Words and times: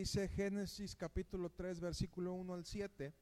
dice 0.00 0.28
Génesis 0.28 0.96
capítulo 0.96 1.50
3, 1.50 1.78
versículo 1.78 2.32
1 2.32 2.54
al 2.54 2.64
7. 2.64 3.12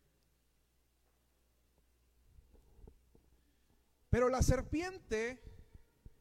Pero 4.09 4.29
la 4.29 4.43
serpiente 4.43 5.43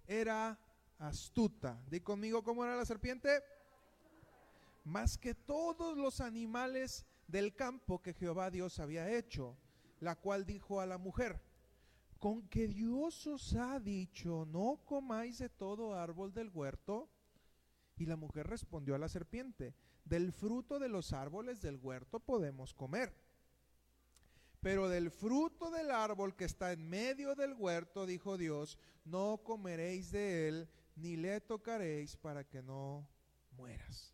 era 0.07 0.59
astuta. 0.98 1.80
Di 1.88 2.00
conmigo 2.00 2.43
cómo 2.43 2.66
era 2.66 2.75
la 2.75 2.86
serpiente. 2.86 3.43
Más 4.84 5.20
que 5.20 5.36
todos 5.36 5.96
los 5.96 6.21
animales 6.21 7.05
del 7.28 7.54
campo 7.54 8.02
que 8.02 8.16
Jehová 8.16 8.50
Dios 8.50 8.80
había 8.80 9.12
hecho, 9.12 9.55
la 10.00 10.16
cual 10.16 10.48
dijo 10.48 10.82
a 10.82 10.88
la 10.88 10.98
mujer, 10.98 11.39
con 12.18 12.48
que 12.50 12.68
Dios 12.68 13.28
os 13.28 13.54
ha 13.54 13.80
dicho, 13.80 14.48
no 14.48 14.82
comáis 14.86 15.38
de 15.38 15.49
todo 15.49 15.94
árbol 15.94 16.34
del 16.34 16.49
huerto. 16.49 17.12
Y 17.98 18.06
la 18.06 18.16
mujer 18.16 18.48
respondió 18.48 18.96
a 18.96 19.00
la 19.00 19.10
serpiente, 19.10 19.74
del 20.06 20.32
fruto 20.32 20.80
de 20.80 20.90
los 20.90 21.14
árboles 21.14 21.62
del 21.62 21.78
huerto 21.78 22.20
podemos 22.20 22.73
comer. 22.73 23.14
Pero 24.62 24.88
del 24.90 25.12
fruto 25.12 25.72
del 25.72 25.92
árbol 25.92 26.36
que 26.36 26.46
está 26.46 26.72
en 26.72 26.88
medio 26.88 27.36
del 27.36 27.54
huerto, 27.54 28.06
dijo 28.06 28.38
Dios, 28.38 28.78
no 29.06 29.42
comeréis 29.44 30.12
de 30.12 30.48
él, 30.48 30.70
ni 30.96 31.16
le 31.16 31.42
tocaréis 31.42 32.16
para 32.18 32.44
que 32.44 32.62
no 32.62 33.08
mueras. 33.52 34.14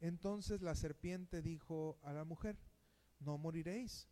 Entonces 0.00 0.62
la 0.62 0.74
serpiente 0.74 1.42
dijo 1.42 1.98
a 2.02 2.12
la 2.12 2.24
mujer, 2.24 2.58
no 3.20 3.38
moriréis, 3.38 4.08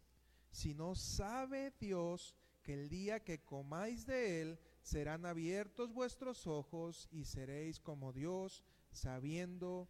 sino 0.51 0.95
sabe 0.95 1.73
Dios 1.79 2.35
que 2.63 2.74
el 2.74 2.88
día 2.88 3.23
que 3.23 3.45
comáis 3.45 4.07
de 4.07 4.41
él, 4.41 4.59
serán 4.86 5.26
abiertos 5.26 5.92
vuestros 5.92 6.46
ojos 6.46 7.08
y 7.10 7.24
seréis 7.24 7.80
como 7.80 8.12
Dios, 8.12 8.62
sabiendo 8.93 9.88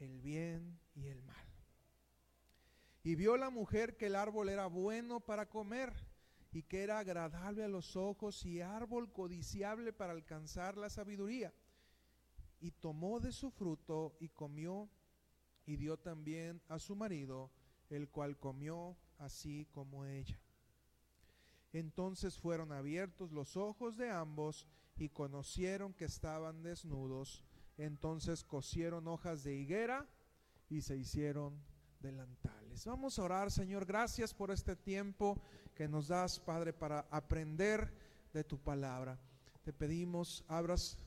el 0.00 0.20
bien 0.20 0.80
y 0.96 1.06
el 1.06 1.22
mal. 1.22 1.46
Y 3.04 3.14
vio 3.14 3.36
la 3.36 3.50
mujer 3.50 3.96
que 3.96 4.06
el 4.06 4.16
árbol 4.16 4.48
era 4.48 4.66
bueno 4.66 5.20
para 5.20 5.48
comer 5.48 5.92
y 6.50 6.64
que 6.64 6.82
era 6.82 6.98
agradable 6.98 7.62
a 7.62 7.68
los 7.68 7.94
ojos 7.94 8.44
y 8.44 8.60
árbol 8.60 9.12
codiciable 9.12 9.92
para 9.92 10.12
alcanzar 10.12 10.76
la 10.76 10.90
sabiduría. 10.90 11.54
Y 12.58 12.72
tomó 12.72 13.20
de 13.20 13.30
su 13.30 13.52
fruto 13.52 14.16
y 14.18 14.30
comió 14.30 14.90
y 15.66 15.76
dio 15.76 15.98
también 15.98 16.60
a 16.66 16.80
su 16.80 16.96
marido, 16.96 17.52
el 17.90 18.08
cual 18.08 18.36
comió 18.40 18.96
así 19.18 19.68
como 19.70 20.04
ella. 20.04 20.40
Entonces 21.78 22.38
fueron 22.38 22.72
abiertos 22.72 23.32
los 23.32 23.54
ojos 23.58 23.98
de 23.98 24.10
ambos 24.10 24.66
y 24.96 25.10
conocieron 25.10 25.92
que 25.92 26.06
estaban 26.06 26.62
desnudos. 26.62 27.44
Entonces 27.76 28.44
cosieron 28.44 29.06
hojas 29.08 29.44
de 29.44 29.56
higuera 29.56 30.08
y 30.70 30.80
se 30.80 30.96
hicieron 30.96 31.62
delantales. 32.00 32.86
Vamos 32.86 33.18
a 33.18 33.24
orar, 33.24 33.50
Señor, 33.50 33.84
gracias 33.84 34.32
por 34.32 34.50
este 34.50 34.74
tiempo 34.74 35.38
que 35.74 35.86
nos 35.86 36.08
das, 36.08 36.40
Padre, 36.40 36.72
para 36.72 37.00
aprender 37.10 37.92
de 38.32 38.42
tu 38.42 38.58
palabra. 38.58 39.20
Te 39.62 39.74
pedimos, 39.74 40.46
abras 40.48 40.98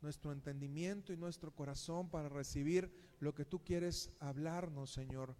nuestro 0.00 0.32
entendimiento 0.32 1.12
y 1.12 1.16
nuestro 1.16 1.54
corazón 1.54 2.10
para 2.10 2.28
recibir 2.28 2.90
lo 3.20 3.32
que 3.32 3.44
tú 3.44 3.62
quieres 3.62 4.10
hablarnos, 4.18 4.90
Señor, 4.90 5.36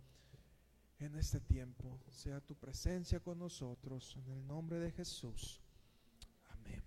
en 0.98 1.14
este 1.16 1.40
tiempo. 1.40 2.00
Sea 2.10 2.40
tu 2.40 2.54
presencia 2.54 3.20
con 3.20 3.38
nosotros, 3.38 4.16
en 4.16 4.32
el 4.32 4.46
nombre 4.46 4.78
de 4.78 4.90
Jesús. 4.90 5.60
Amén. 6.50 6.82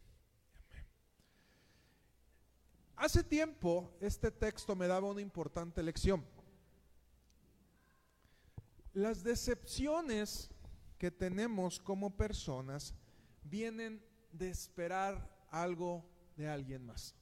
Hace 2.95 3.23
tiempo 3.23 3.95
este 4.01 4.31
texto 4.31 4.75
me 4.75 4.87
daba 4.87 5.07
una 5.07 5.21
importante 5.21 5.81
lección. 5.83 6.25
Las 8.93 9.23
decepciones 9.23 10.49
que 10.97 11.11
tenemos 11.11 11.79
como 11.79 12.15
personas 12.15 12.93
vienen 13.43 14.03
de 14.31 14.49
esperar 14.49 15.47
algo 15.49 16.05
de 16.35 16.47
alguien 16.49 16.85
más. 16.85 17.15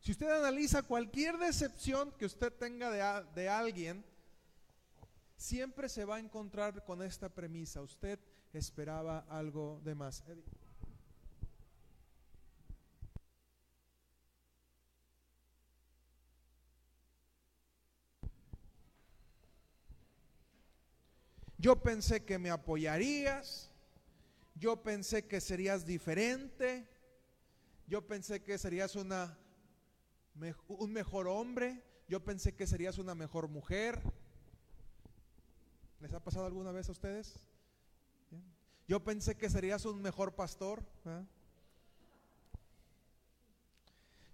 Si 0.00 0.12
usted 0.12 0.30
analiza 0.30 0.82
cualquier 0.82 1.36
decepción 1.38 2.12
que 2.12 2.26
usted 2.26 2.52
tenga 2.52 2.90
de, 2.90 3.26
de, 3.34 3.48
alguien, 3.48 4.04
siempre 5.38 5.88
se 5.88 6.04
va 6.04 6.16
a 6.16 6.18
encontrar 6.18 6.84
con 6.84 7.00
esta 7.00 7.28
premisa. 7.30 7.80
Usted 7.80 8.18
esperaba 8.52 9.20
algo 9.30 9.80
de 9.84 9.94
más. 9.94 10.24
Yo 21.56 21.82
pensé 21.82 22.24
que 22.24 22.38
me 22.38 22.50
apoyarías. 22.50 23.70
Yo 24.54 24.82
pensé 24.82 25.26
que 25.26 25.40
serías 25.40 25.86
diferente. 25.86 26.88
Yo 27.86 28.06
pensé 28.06 28.42
que 28.42 28.58
serías 28.58 28.96
una, 28.96 29.38
un 30.66 30.92
mejor 30.92 31.28
hombre. 31.28 31.82
Yo 32.08 32.24
pensé 32.24 32.54
que 32.54 32.66
serías 32.66 32.98
una 32.98 33.14
mejor 33.14 33.48
mujer. 33.48 34.02
¿Les 36.00 36.12
ha 36.12 36.20
pasado 36.20 36.46
alguna 36.46 36.70
vez 36.70 36.88
a 36.88 36.92
ustedes? 36.92 37.34
Yo 38.86 39.02
pensé 39.02 39.36
que 39.36 39.50
serías 39.50 39.84
un 39.84 40.00
mejor 40.00 40.34
pastor. 40.34 40.82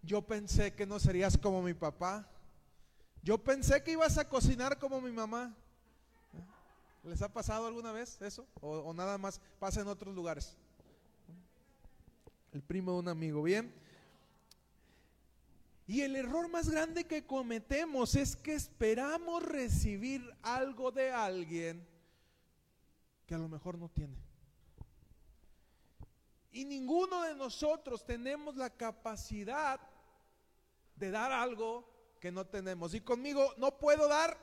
Yo 0.02 0.22
pensé 0.22 0.74
que 0.74 0.86
no 0.86 1.00
serías 1.00 1.38
como 1.38 1.62
mi 1.62 1.74
papá. 1.74 2.28
Yo 3.22 3.38
pensé 3.38 3.82
que 3.82 3.92
ibas 3.92 4.18
a 4.18 4.28
cocinar 4.28 4.78
como 4.78 5.00
mi 5.00 5.10
mamá. 5.10 5.54
¿Les 7.02 7.20
ha 7.22 7.28
pasado 7.28 7.66
alguna 7.66 7.92
vez 7.92 8.20
eso? 8.20 8.46
¿O, 8.60 8.92
nada 8.92 9.16
más 9.18 9.40
pasa 9.58 9.80
en 9.80 9.88
otros 9.88 10.14
lugares? 10.14 10.56
El 12.52 12.62
primo 12.62 12.92
de 12.92 12.98
un 12.98 13.08
amigo, 13.08 13.42
¿bien? 13.42 13.74
Y 15.86 16.00
el 16.00 16.16
error 16.16 16.48
más 16.48 16.70
grande 16.70 17.04
que 17.04 17.26
cometemos 17.26 18.14
es 18.14 18.36
que 18.36 18.54
esperamos 18.54 19.42
recibir 19.42 20.22
algo 20.42 20.90
de 20.90 21.10
alguien 21.12 21.86
que 23.26 23.34
a 23.34 23.38
lo 23.38 23.48
mejor 23.48 23.78
no 23.78 23.90
tiene. 23.90 24.16
Y 26.50 26.64
ninguno 26.64 27.22
de 27.22 27.34
nosotros 27.34 28.06
tenemos 28.06 28.56
la 28.56 28.70
capacidad 28.70 29.80
de 30.96 31.10
dar 31.10 31.32
algo 31.32 31.84
que 32.20 32.32
no 32.32 32.46
tenemos. 32.46 32.94
Y 32.94 33.00
conmigo 33.00 33.52
no 33.58 33.76
puedo 33.76 34.08
dar 34.08 34.38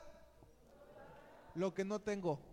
lo 1.54 1.74
que 1.74 1.84
no 1.84 2.00
tengo. 2.00 2.51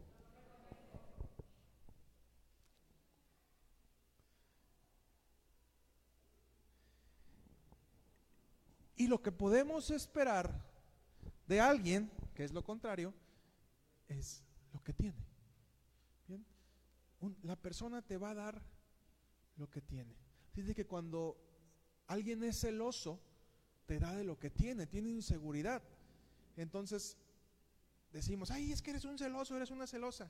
Y 9.00 9.08
lo 9.08 9.22
que 9.22 9.32
podemos 9.32 9.92
esperar 9.92 10.62
de 11.48 11.62
alguien, 11.62 12.12
que 12.36 12.44
es 12.44 12.52
lo 12.52 12.66
contrario, 12.66 13.14
es 14.10 14.44
lo 14.74 14.84
que 14.84 14.92
tiene. 14.92 15.26
¿Bien? 16.28 16.46
la 17.44 17.56
persona 17.56 18.02
te 18.02 18.18
va 18.18 18.32
a 18.32 18.36
dar 18.36 18.62
lo 19.56 19.70
que 19.70 19.80
tiene. 19.80 20.14
Dice 20.54 20.76
que 20.76 20.86
cuando 20.86 21.38
alguien 22.08 22.44
es 22.44 22.60
celoso, 22.60 23.22
te 23.86 24.00
da 24.00 24.14
de 24.18 24.26
lo 24.26 24.38
que 24.38 24.50
tiene, 24.50 24.86
tiene 24.86 25.12
inseguridad. 25.12 25.81
Entonces 26.58 27.18
decimos, 28.12 28.52
ay, 28.52 28.74
es 28.74 28.81
que 28.81 28.90
eres 28.90 29.06
un 29.06 29.18
celoso, 29.18 29.56
eres 29.56 29.72
una 29.72 29.88
celosa. 29.88 30.30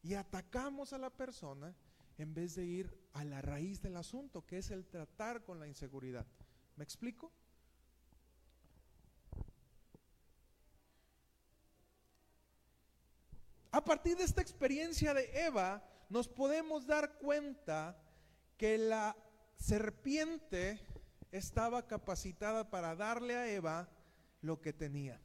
Y 0.00 0.14
atacamos 0.14 0.92
a 0.92 0.98
la 0.98 1.10
persona 1.10 1.74
en 2.18 2.34
vez 2.34 2.54
de 2.54 2.66
ir 2.66 2.96
a 3.14 3.24
la 3.24 3.42
raíz 3.42 3.82
del 3.82 3.96
asunto, 3.96 4.46
que 4.46 4.58
es 4.58 4.70
el 4.70 4.86
tratar 4.86 5.42
con 5.42 5.58
la 5.58 5.66
inseguridad. 5.66 6.24
¿Me 6.76 6.84
explico? 6.84 7.32
A 13.84 13.86
partir 13.86 14.16
de 14.16 14.24
esta 14.24 14.40
experiencia 14.40 15.12
de 15.12 15.44
Eva, 15.44 15.84
nos 16.08 16.26
podemos 16.26 16.86
dar 16.86 17.18
cuenta 17.18 17.94
que 18.56 18.78
la 18.78 19.14
serpiente 19.58 20.80
estaba 21.30 21.86
capacitada 21.86 22.70
para 22.70 22.96
darle 22.96 23.36
a 23.36 23.46
Eva 23.46 23.90
lo 24.40 24.58
que 24.62 24.72
tenía. 24.72 25.20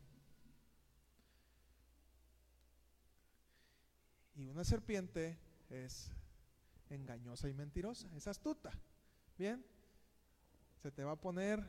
Y 4.35 4.49
una 4.49 4.65
serpiente 4.65 5.39
es 5.69 6.11
engañosa 6.89 7.47
y 7.47 7.53
mentirosa, 7.53 8.09
es 8.13 8.27
astuta. 8.27 8.77
Bien, 9.37 9.65
se 10.83 10.91
te 10.91 11.05
va 11.05 11.13
a 11.13 11.21
poner 11.21 11.63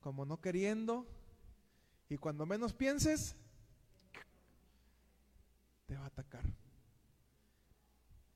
como 0.00 0.24
no 0.24 0.40
queriendo 0.40 1.06
y 2.08 2.16
cuando 2.16 2.46
menos 2.46 2.72
pienses, 2.72 3.36
te 5.94 5.98
va 5.98 6.06
a 6.06 6.08
atacar. 6.08 6.44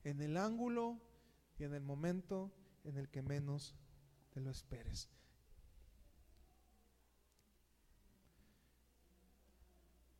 En 0.04 0.20
el 0.20 0.36
ángulo 0.36 1.00
y 1.58 1.64
en 1.64 1.74
el 1.74 1.82
momento 1.82 2.52
en 2.84 2.96
el 2.96 3.08
que 3.08 3.20
menos 3.20 3.74
te 4.30 4.40
lo 4.40 4.52
esperes. 4.52 5.08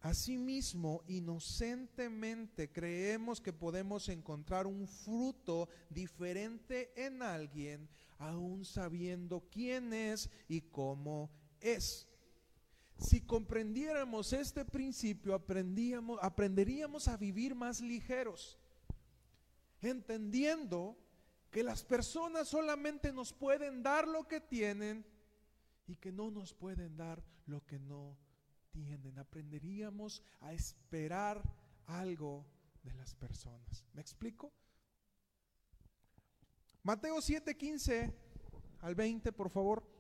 Asimismo, 0.01 1.05
inocentemente 1.07 2.73
creemos 2.73 3.41
que 3.41 3.53
podemos 3.53 4.09
encontrar 4.09 4.67
un 4.67 4.89
fruto 4.89 5.69
diferente 5.91 6.93
en 6.97 7.23
alguien, 7.23 7.89
aún 8.19 8.65
sabiendo 8.65 9.49
quién 9.49 9.93
es 9.93 10.29
y 10.49 10.63
cómo 10.63 11.31
es. 11.61 12.09
Si 12.99 13.21
comprendiéramos 13.21 14.33
este 14.33 14.65
principio, 14.65 15.35
aprenderíamos 15.35 17.07
a 17.07 17.17
vivir 17.17 17.55
más 17.55 17.81
ligeros, 17.81 18.59
entendiendo 19.81 20.99
que 21.51 21.63
las 21.63 21.85
personas 21.85 22.49
solamente 22.49 23.13
nos 23.13 23.33
pueden 23.33 23.83
dar 23.85 24.09
lo 24.09 24.27
que 24.27 24.41
tienen 24.41 25.07
y 25.87 25.95
que 25.97 26.11
no 26.11 26.31
nos 26.31 26.53
pueden 26.53 26.97
dar 26.97 27.23
lo 27.47 27.65
que 27.65 27.79
no 27.79 28.19
tienen. 28.73 29.19
Aprenderíamos 29.19 30.23
a 30.41 30.53
esperar 30.53 31.43
algo 31.87 32.45
de 32.83 32.93
las 32.95 33.15
personas. 33.15 33.85
¿Me 33.93 34.03
explico? 34.03 34.53
Mateo 36.83 37.21
7, 37.21 37.57
15 37.57 38.13
al 38.81 38.95
20, 38.95 39.33
por 39.33 39.51
favor. 39.51 39.98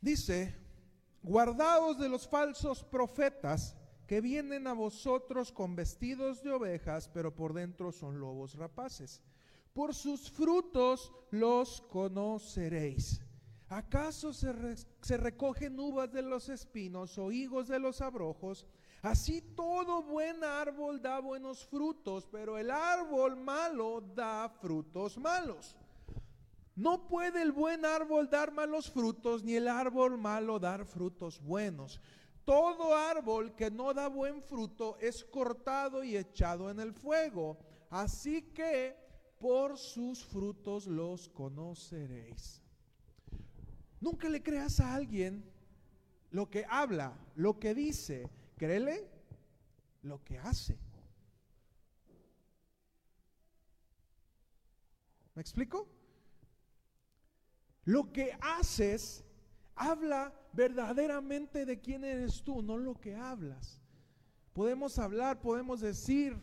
Dice, 0.00 0.54
guardaos 1.22 1.98
de 1.98 2.08
los 2.08 2.26
falsos 2.26 2.82
profetas 2.82 3.76
que 4.06 4.20
vienen 4.20 4.66
a 4.66 4.72
vosotros 4.72 5.52
con 5.52 5.76
vestidos 5.76 6.42
de 6.42 6.50
ovejas, 6.52 7.08
pero 7.08 7.34
por 7.34 7.52
dentro 7.52 7.92
son 7.92 8.18
lobos 8.18 8.54
rapaces. 8.54 9.20
Por 9.72 9.94
sus 9.94 10.30
frutos 10.30 11.12
los 11.30 11.82
conoceréis. 11.82 13.20
¿Acaso 13.68 14.32
se, 14.32 14.52
se, 15.00 15.16
recogen 15.16 15.78
uvas 15.78 16.10
de 16.10 16.22
los 16.22 16.48
espinos 16.48 17.16
o 17.18 17.30
higos 17.30 17.68
de 17.68 17.78
los 17.78 18.00
abrojos? 18.00 18.66
Así 19.00 19.40
todo 19.54 20.02
buen 20.02 20.42
árbol 20.42 21.00
da 21.00 21.20
buenos 21.20 21.64
frutos, 21.66 22.26
pero 22.32 22.58
el 22.58 22.70
árbol 22.70 23.36
malo 23.36 24.00
da 24.00 24.48
frutos 24.48 25.16
malos. 25.18 25.76
No 26.80 27.06
puede 27.06 27.42
el 27.42 27.52
buen 27.52 27.84
árbol 27.84 28.30
dar 28.30 28.52
malos 28.52 28.90
frutos, 28.90 29.44
ni 29.44 29.54
el 29.54 29.68
árbol 29.68 30.16
malo 30.16 30.58
dar 30.58 30.86
frutos 30.86 31.38
buenos. 31.38 32.00
Todo 32.46 32.96
árbol 32.96 33.54
que 33.54 33.70
no 33.70 33.92
da 33.92 34.08
buen 34.08 34.40
fruto 34.40 34.96
es 34.98 35.22
cortado 35.22 36.02
y 36.02 36.16
echado 36.16 36.70
en 36.70 36.80
el 36.80 36.94
fuego. 36.94 37.58
Así 37.90 38.40
que 38.54 38.96
por 39.38 39.76
sus 39.76 40.24
frutos 40.24 40.86
los 40.86 41.28
conoceréis. 41.28 42.62
Nunca 44.00 44.30
le 44.30 44.42
creas 44.42 44.80
a 44.80 44.94
alguien 44.94 45.44
lo 46.30 46.48
que 46.48 46.64
habla, 46.66 47.12
lo 47.34 47.58
que 47.58 47.74
dice. 47.74 48.26
Créele 48.56 49.06
lo 50.00 50.24
que 50.24 50.38
hace. 50.38 50.78
¿Me 55.34 55.42
explico? 55.42 55.99
Lo 57.84 58.12
que 58.12 58.36
haces 58.40 59.24
habla 59.74 60.32
verdaderamente 60.52 61.64
de 61.64 61.80
quién 61.80 62.04
eres 62.04 62.42
tú, 62.42 62.62
no 62.62 62.76
lo 62.76 62.94
que 62.94 63.14
hablas. 63.14 63.80
Podemos 64.52 64.98
hablar, 64.98 65.40
podemos 65.40 65.80
decir, 65.80 66.36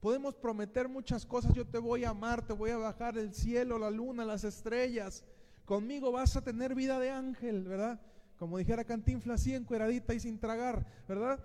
podemos 0.00 0.34
prometer 0.34 0.88
muchas 0.88 1.26
cosas. 1.26 1.52
Yo 1.54 1.66
te 1.66 1.78
voy 1.78 2.04
a 2.04 2.10
amar, 2.10 2.46
te 2.46 2.52
voy 2.52 2.70
a 2.70 2.76
bajar 2.76 3.18
el 3.18 3.34
cielo, 3.34 3.78
la 3.78 3.90
luna, 3.90 4.24
las 4.24 4.44
estrellas. 4.44 5.24
Conmigo 5.64 6.12
vas 6.12 6.36
a 6.36 6.42
tener 6.42 6.74
vida 6.74 6.98
de 6.98 7.10
ángel, 7.10 7.64
¿verdad? 7.64 8.00
Como 8.38 8.58
dijera 8.58 8.84
Cantinfla, 8.84 9.34
así 9.34 9.54
encueradita 9.54 10.14
y 10.14 10.20
sin 10.20 10.38
tragar, 10.38 10.86
¿verdad? 11.06 11.44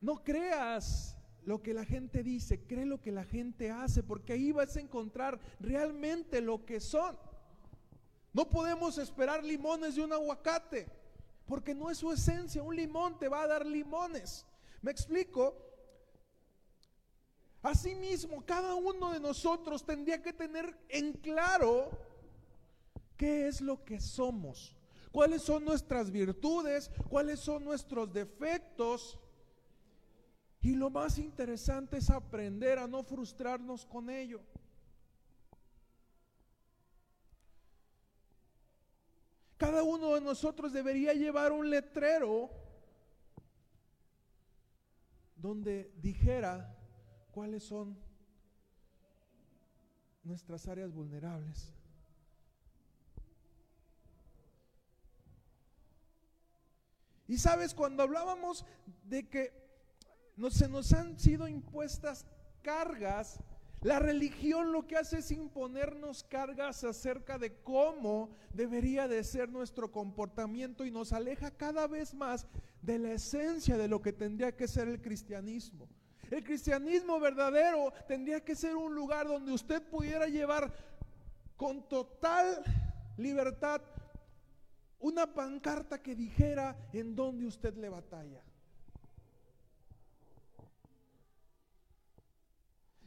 No 0.00 0.22
creas 0.24 1.16
lo 1.44 1.62
que 1.62 1.74
la 1.74 1.84
gente 1.84 2.22
dice, 2.22 2.60
cree 2.60 2.86
lo 2.86 3.00
que 3.00 3.12
la 3.12 3.24
gente 3.24 3.70
hace, 3.70 4.02
porque 4.02 4.34
ahí 4.34 4.52
vas 4.52 4.76
a 4.76 4.80
encontrar 4.80 5.40
realmente 5.60 6.40
lo 6.40 6.64
que 6.64 6.80
son. 6.80 7.16
No 8.32 8.48
podemos 8.48 8.98
esperar 8.98 9.44
limones 9.44 9.96
de 9.96 10.02
un 10.02 10.12
aguacate, 10.12 10.86
porque 11.46 11.74
no 11.74 11.90
es 11.90 11.98
su 11.98 12.12
esencia. 12.12 12.62
Un 12.62 12.76
limón 12.76 13.18
te 13.18 13.28
va 13.28 13.42
a 13.42 13.46
dar 13.46 13.66
limones. 13.66 14.46
¿Me 14.80 14.90
explico? 14.90 15.54
Asimismo, 17.62 18.44
cada 18.44 18.74
uno 18.74 19.12
de 19.12 19.20
nosotros 19.20 19.84
tendría 19.84 20.22
que 20.22 20.32
tener 20.32 20.76
en 20.88 21.12
claro 21.12 21.90
qué 23.16 23.46
es 23.46 23.60
lo 23.60 23.84
que 23.84 24.00
somos, 24.00 24.74
cuáles 25.12 25.42
son 25.42 25.64
nuestras 25.64 26.10
virtudes, 26.10 26.90
cuáles 27.08 27.38
son 27.38 27.64
nuestros 27.64 28.12
defectos 28.12 29.18
y 30.62 30.76
lo 30.76 30.90
más 30.90 31.18
interesante 31.18 31.96
es 31.96 32.08
aprender 32.08 32.78
a 32.78 32.86
no 32.86 33.02
frustrarnos 33.02 33.84
con 33.84 34.08
ello. 34.08 34.40
Cada 39.56 39.82
uno 39.82 40.14
de 40.14 40.20
nosotros 40.20 40.72
debería 40.72 41.14
llevar 41.14 41.50
un 41.50 41.68
letrero 41.68 42.50
donde 45.34 45.92
dijera 46.00 46.76
cuáles 47.32 47.64
son 47.64 47.98
nuestras 50.22 50.68
áreas 50.68 50.92
vulnerables. 50.92 51.72
Y 57.26 57.38
sabes, 57.38 57.74
cuando 57.74 58.04
hablábamos 58.04 58.64
de 59.04 59.28
que 59.28 59.61
no, 60.36 60.50
se 60.50 60.68
nos 60.68 60.92
han 60.92 61.18
sido 61.18 61.48
impuestas 61.48 62.26
cargas. 62.62 63.40
La 63.80 63.98
religión 63.98 64.70
lo 64.70 64.86
que 64.86 64.96
hace 64.96 65.18
es 65.18 65.30
imponernos 65.32 66.22
cargas 66.24 66.84
acerca 66.84 67.36
de 67.36 67.54
cómo 67.62 68.30
debería 68.52 69.08
de 69.08 69.24
ser 69.24 69.48
nuestro 69.48 69.90
comportamiento 69.90 70.84
y 70.84 70.90
nos 70.92 71.12
aleja 71.12 71.50
cada 71.50 71.88
vez 71.88 72.14
más 72.14 72.46
de 72.80 72.98
la 72.98 73.12
esencia 73.12 73.76
de 73.76 73.88
lo 73.88 74.00
que 74.00 74.12
tendría 74.12 74.54
que 74.54 74.68
ser 74.68 74.86
el 74.86 75.00
cristianismo. 75.00 75.88
El 76.30 76.44
cristianismo 76.44 77.18
verdadero 77.18 77.92
tendría 78.06 78.44
que 78.44 78.54
ser 78.54 78.76
un 78.76 78.94
lugar 78.94 79.26
donde 79.26 79.52
usted 79.52 79.82
pudiera 79.82 80.26
llevar 80.28 80.72
con 81.56 81.86
total 81.88 82.62
libertad 83.16 83.82
una 84.98 85.34
pancarta 85.34 86.00
que 86.00 86.14
dijera 86.14 86.76
en 86.92 87.14
dónde 87.14 87.46
usted 87.46 87.76
le 87.76 87.88
batalla. 87.88 88.42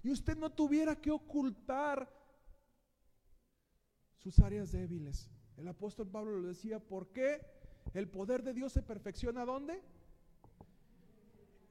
Y 0.05 0.12
usted 0.12 0.38
no 0.38 0.51
tuviera 0.51 1.01
que 1.01 1.09
ocultar 1.09 2.07
sus 4.19 4.38
áreas 4.38 4.71
débiles. 4.71 5.31
El 5.57 5.67
apóstol 5.67 6.07
Pablo 6.07 6.41
lo 6.41 6.47
decía, 6.47 6.79
¿por 6.79 7.12
qué 7.12 7.43
el 7.91 8.07
poder 8.07 8.43
de 8.43 8.53
Dios 8.53 8.71
se 8.71 8.83
perfecciona 8.83 9.45
dónde? 9.45 9.81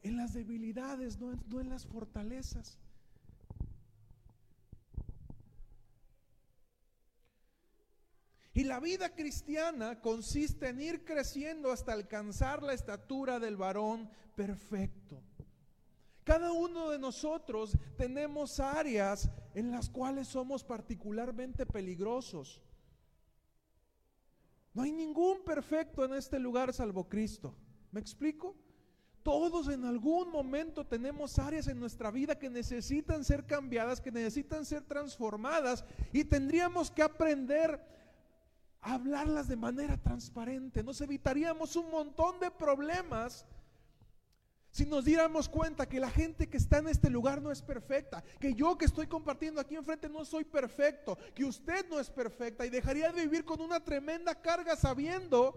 En 0.03 0.17
las 0.17 0.35
debilidades, 0.35 1.21
no 1.21 1.33
no 1.47 1.61
en 1.61 1.69
las 1.69 1.87
fortalezas. 1.87 2.81
Y 8.53 8.65
la 8.65 8.81
vida 8.81 9.15
cristiana 9.15 10.01
consiste 10.01 10.71
en 10.71 10.81
ir 10.81 11.05
creciendo 11.05 11.71
hasta 11.71 11.93
alcanzar 11.93 12.65
la 12.65 12.73
estatura 12.73 13.39
del 13.39 13.57
varón 13.57 14.11
perfecto. 14.35 15.23
Cada 16.25 16.53
uno 16.53 16.89
de 16.89 16.99
nosotros 16.99 17.77
tenemos 17.97 18.59
áreas 18.59 19.31
en 19.55 19.71
las 19.71 19.91
cuales 19.91 20.27
somos 20.29 20.65
particularmente 20.65 21.67
peligrosos. 21.67 22.63
No 24.73 24.83
hay 24.83 24.91
ningún 24.91 25.45
perfecto 25.45 26.05
en 26.05 26.15
este 26.15 26.39
lugar 26.39 26.73
salvo 26.73 27.09
Cristo. 27.09 27.55
¿Me 27.93 28.01
explico? 28.01 28.57
Todos 29.23 29.69
en 29.69 29.85
algún 29.85 30.31
momento 30.31 30.87
tenemos 30.87 31.39
áreas 31.39 31.69
en 31.69 31.79
nuestra 31.79 32.11
vida 32.11 32.39
que 32.39 32.51
necesitan 32.51 33.25
ser 33.25 33.47
cambiadas, 33.47 34.01
que 34.01 34.11
necesitan 34.11 34.65
ser 34.65 34.83
transformadas 34.83 35.85
y 36.13 36.25
tendríamos 36.25 36.91
que 36.91 37.03
aprender 37.03 37.81
a 38.81 38.95
hablarlas 38.95 39.49
de 39.49 39.57
manera 39.57 39.97
transparente. 39.97 40.83
Nos 40.83 41.01
evitaríamos 41.01 41.77
un 41.77 41.91
montón 41.91 42.41
de 42.41 42.51
problemas 42.51 43.47
si 44.75 44.85
nos 44.85 45.05
diéramos 45.05 45.49
cuenta 45.49 45.89
que 45.89 46.01
la 46.01 46.11
gente 46.11 46.49
que 46.49 46.57
está 46.57 46.79
en 46.79 46.89
este 46.89 47.09
lugar 47.09 47.41
no 47.41 47.53
es 47.53 47.63
perfecta, 47.63 48.25
que 48.41 48.55
yo 48.55 48.77
que 48.77 48.87
estoy 48.87 49.07
compartiendo 49.07 49.61
aquí 49.61 49.77
enfrente 49.77 50.09
no 50.09 50.25
soy 50.25 50.43
perfecto, 50.43 51.17
que 51.33 51.45
usted 51.45 51.89
no 51.89 52.01
es 52.01 52.11
perfecta 52.11 52.67
y 52.67 52.71
dejaría 52.71 53.13
de 53.13 53.23
vivir 53.23 53.45
con 53.45 53.61
una 53.61 53.79
tremenda 53.79 54.35
carga 54.35 54.75
sabiendo 54.75 55.57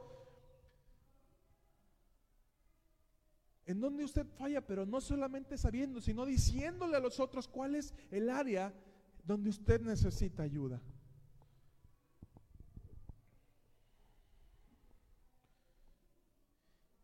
en 3.66 3.82
donde 3.82 4.04
usted 4.04 4.28
falla, 4.38 4.62
pero 4.62 4.86
no 4.86 5.02
solamente 5.02 5.58
sabiendo, 5.58 6.00
sino 6.00 6.24
diciéndole 6.24 6.96
a 6.96 7.00
los 7.00 7.20
otros 7.20 7.48
cuál 7.48 7.74
es 7.74 7.96
el 8.12 8.30
área 8.30 8.72
donde 9.24 9.50
usted 9.50 9.82
necesita 9.82 10.44
ayuda. 10.44 10.80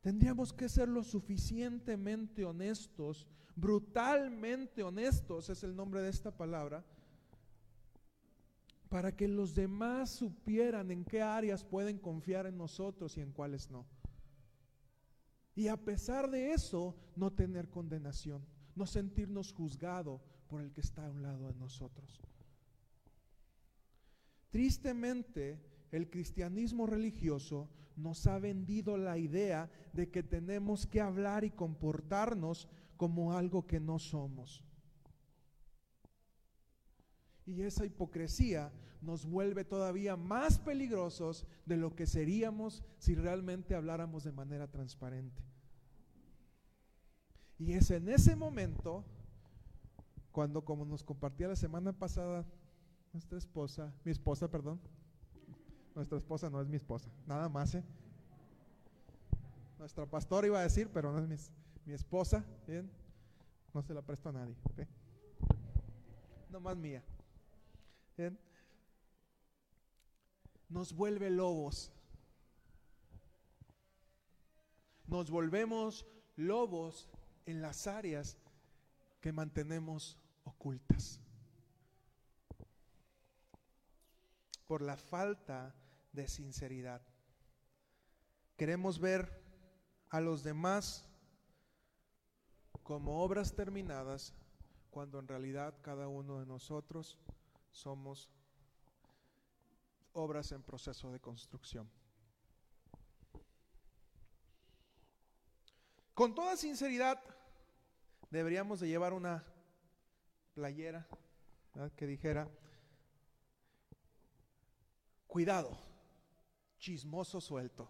Tendríamos 0.03 0.51
que 0.51 0.67
ser 0.67 0.89
lo 0.89 1.01
suficientemente 1.01 2.43
honestos, 2.43 3.25
brutalmente 3.55 4.83
honestos 4.83 5.49
es 5.49 5.63
el 5.63 5.77
nombre 5.77 6.01
de 6.01 6.09
esta 6.09 6.35
palabra, 6.35 6.83
para 8.89 9.15
que 9.15 9.29
los 9.29 9.55
demás 9.55 10.09
supieran 10.09 10.91
en 10.91 11.05
qué 11.05 11.21
áreas 11.21 11.63
pueden 11.63 11.97
confiar 11.97 12.45
en 12.47 12.57
nosotros 12.57 13.15
y 13.17 13.21
en 13.21 13.31
cuáles 13.31 13.71
no. 13.71 13.85
Y 15.55 15.69
a 15.69 15.77
pesar 15.77 16.29
de 16.29 16.51
eso, 16.51 16.97
no 17.15 17.31
tener 17.31 17.69
condenación, 17.69 18.45
no 18.75 18.85
sentirnos 18.85 19.53
juzgado 19.53 20.19
por 20.49 20.59
el 20.59 20.73
que 20.73 20.81
está 20.81 21.05
a 21.05 21.11
un 21.11 21.23
lado 21.23 21.47
de 21.47 21.55
nosotros. 21.55 22.19
Tristemente, 24.49 25.59
el 25.93 26.09
cristianismo 26.09 26.87
religioso 26.87 27.69
nos 27.95 28.25
ha 28.25 28.39
vendido 28.39 28.97
la 28.97 29.19
idea 29.19 29.69
de 29.93 30.09
que 30.09 30.23
tenemos 30.23 30.87
que 30.87 30.99
hablar 30.99 31.43
y 31.43 31.51
comportarnos 31.51 32.67
como 32.97 33.37
algo 33.37 33.67
que 33.67 33.79
no 33.79 33.99
somos. 33.99 34.63
Y 37.45 37.61
esa 37.61 37.85
hipocresía 37.85 38.71
nos 39.01 39.27
vuelve 39.27 39.65
todavía 39.65 40.15
más 40.15 40.57
peligrosos 40.57 41.45
de 41.65 41.77
lo 41.77 41.95
que 41.95 42.07
seríamos 42.07 42.83
si 42.97 43.13
realmente 43.13 43.75
habláramos 43.75 44.23
de 44.23 44.31
manera 44.31 44.67
transparente. 44.67 45.43
Y 47.59 47.73
es 47.73 47.91
en 47.91 48.09
ese 48.09 48.35
momento 48.35 49.05
cuando, 50.31 50.65
como 50.65 50.85
nos 50.85 51.03
compartía 51.03 51.49
la 51.49 51.55
semana 51.55 51.93
pasada 51.93 52.47
nuestra 53.11 53.37
esposa, 53.37 53.93
mi 54.03 54.11
esposa, 54.11 54.49
perdón, 54.49 54.79
nuestra 55.95 56.17
esposa 56.17 56.49
no 56.49 56.61
es 56.61 56.67
mi 56.67 56.77
esposa, 56.77 57.09
nada 57.25 57.49
más, 57.49 57.75
¿eh? 57.75 57.83
Nuestra 59.77 60.05
pastora 60.05 60.47
iba 60.47 60.59
a 60.59 60.63
decir, 60.63 60.89
pero 60.93 61.11
no 61.11 61.19
es 61.19 61.27
mi, 61.27 61.35
mi 61.85 61.93
esposa, 61.93 62.43
¿bien? 62.67 62.89
No 63.73 63.81
se 63.81 63.93
la 63.93 64.01
presto 64.01 64.29
a 64.29 64.31
nadie, 64.31 64.55
No 66.49 66.59
más 66.59 66.77
mía. 66.77 67.03
Nos 70.69 70.93
vuelve 70.93 71.29
lobos. 71.29 71.91
Nos 75.07 75.29
volvemos 75.29 76.05
lobos 76.35 77.09
en 77.45 77.61
las 77.61 77.87
áreas 77.87 78.37
que 79.21 79.31
mantenemos 79.31 80.17
ocultas. 80.43 81.19
Por 84.67 84.81
la 84.81 84.97
falta 84.97 85.75
de 86.13 86.27
sinceridad. 86.27 87.01
Queremos 88.55 88.99
ver 88.99 89.43
a 90.09 90.21
los 90.21 90.43
demás 90.43 91.05
como 92.83 93.23
obras 93.23 93.55
terminadas 93.55 94.33
cuando 94.91 95.19
en 95.19 95.27
realidad 95.27 95.73
cada 95.81 96.07
uno 96.07 96.39
de 96.39 96.45
nosotros 96.45 97.17
somos 97.71 98.29
obras 100.13 100.51
en 100.51 100.61
proceso 100.61 101.11
de 101.11 101.19
construcción. 101.19 101.89
Con 106.13 106.35
toda 106.35 106.55
sinceridad, 106.55 107.19
deberíamos 108.29 108.79
de 108.79 108.87
llevar 108.87 109.13
una 109.13 109.43
playera 110.53 111.07
que 111.95 112.05
dijera, 112.05 112.47
cuidado, 115.25 115.75
chismoso 116.83 117.39
suelto, 117.39 117.87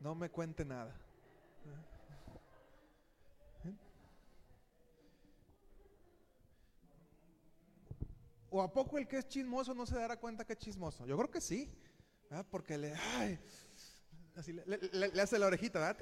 no 0.00 0.16
me 0.16 0.28
cuente 0.28 0.64
nada. 0.64 1.00
¿O 8.50 8.60
a 8.60 8.72
poco 8.72 8.98
el 8.98 9.06
que 9.06 9.18
es 9.18 9.28
chismoso 9.28 9.74
no 9.74 9.86
se 9.86 9.94
dará 9.94 10.16
cuenta 10.16 10.44
que 10.44 10.54
es 10.54 10.58
chismoso? 10.58 11.06
Yo 11.06 11.16
creo 11.16 11.30
que 11.30 11.40
sí, 11.40 11.70
porque 12.50 12.76
le, 12.76 12.94
le, 14.92 15.22
hace 15.22 15.38
la 15.38 15.46
orejita. 15.46 15.96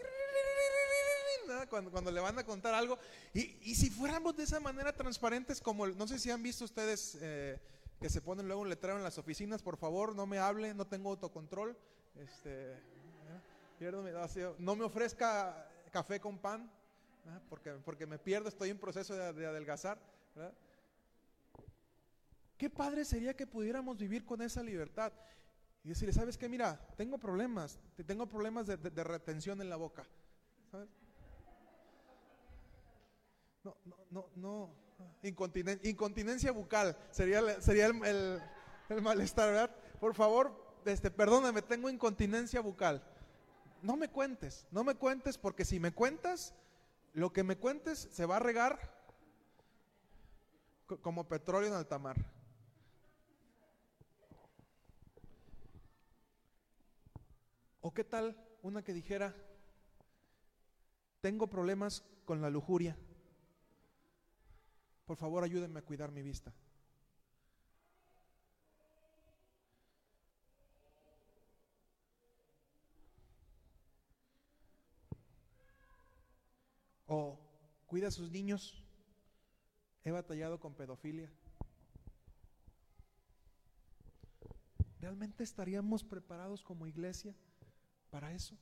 Cuando, 1.68 2.10
le 2.10 2.20
van 2.20 2.38
a 2.38 2.46
contar 2.46 2.72
algo. 2.72 2.98
Y, 3.34 3.74
si 3.74 3.90
fuéramos 3.90 4.34
de 4.34 4.44
esa 4.44 4.60
manera 4.60 4.94
transparentes, 4.94 5.60
como 5.60 5.86
no 5.88 6.08
sé 6.08 6.18
si 6.18 6.30
han 6.30 6.42
visto 6.42 6.64
ustedes 6.64 7.18
eh, 7.20 7.60
que 8.00 8.08
se 8.08 8.22
ponen 8.22 8.46
luego 8.46 8.62
un 8.62 8.70
letrero 8.70 8.96
en 8.96 9.04
las 9.04 9.18
oficinas, 9.18 9.62
por 9.62 9.76
favor, 9.76 10.14
no 10.16 10.24
me 10.24 10.38
hable, 10.38 10.72
no 10.72 10.86
tengo 10.86 11.10
autocontrol. 11.10 11.76
Este, 12.16 12.76
no 14.58 14.76
me 14.76 14.84
ofrezca 14.84 15.68
café 15.90 16.20
con 16.20 16.38
pan, 16.38 16.70
porque, 17.48 17.72
porque 17.84 18.06
me 18.06 18.18
pierdo, 18.18 18.48
estoy 18.48 18.70
en 18.70 18.78
proceso 18.78 19.14
de, 19.14 19.46
adelgazar. 19.46 19.98
Qué 22.56 22.70
padre 22.70 23.04
sería 23.04 23.34
que 23.34 23.46
pudiéramos 23.46 23.98
vivir 23.98 24.24
con 24.24 24.40
esa 24.42 24.62
libertad 24.62 25.12
y 25.82 25.88
decirle, 25.88 26.12
¿sabes 26.12 26.38
qué? 26.38 26.48
Mira, 26.48 26.80
tengo 26.96 27.18
problemas, 27.18 27.78
tengo 28.06 28.26
problemas 28.26 28.66
de, 28.66 29.04
retención 29.04 29.60
en 29.60 29.68
la 29.68 29.76
boca. 29.76 30.06
No, 33.62 33.76
no, 33.84 33.96
no, 34.10 34.28
no. 34.36 34.70
incontinencia 35.22 36.52
bucal 36.52 36.96
sería, 37.10 37.60
sería 37.60 37.86
el, 37.86 38.40
malestar, 39.02 39.50
¿verdad? 39.50 39.76
Por 40.00 40.14
favor, 40.14 40.63
este, 40.84 41.10
perdóname, 41.10 41.62
tengo 41.62 41.90
incontinencia 41.90 42.60
bucal. 42.60 43.02
No 43.82 43.96
me 43.96 44.08
cuentes, 44.08 44.66
no 44.70 44.84
me 44.84 44.94
cuentes 44.94 45.38
porque 45.38 45.64
si 45.64 45.78
me 45.78 45.92
cuentas, 45.92 46.54
lo 47.12 47.32
que 47.32 47.44
me 47.44 47.56
cuentes 47.56 48.08
se 48.10 48.26
va 48.26 48.36
a 48.36 48.40
regar 48.40 48.78
como 51.00 51.28
petróleo 51.28 51.68
en 51.68 51.74
alta 51.74 51.98
mar. 51.98 52.16
¿O 57.80 57.92
qué 57.92 58.04
tal 58.04 58.36
una 58.62 58.82
que 58.82 58.94
dijera, 58.94 59.34
tengo 61.20 61.46
problemas 61.46 62.02
con 62.24 62.40
la 62.40 62.48
lujuria? 62.48 62.96
Por 65.04 65.18
favor, 65.18 65.44
ayúdenme 65.44 65.80
a 65.80 65.84
cuidar 65.84 66.10
mi 66.10 66.22
vista. 66.22 66.52
O 77.16 77.38
cuida 77.86 78.08
a 78.08 78.10
sus 78.10 78.32
niños. 78.32 78.82
He 80.02 80.10
batallado 80.10 80.58
con 80.58 80.74
pedofilia. 80.74 81.30
¿Realmente 85.00 85.44
estaríamos 85.44 86.02
preparados 86.02 86.62
como 86.62 86.88
iglesia 86.88 87.34
para 88.10 88.32
eso? 88.32 88.56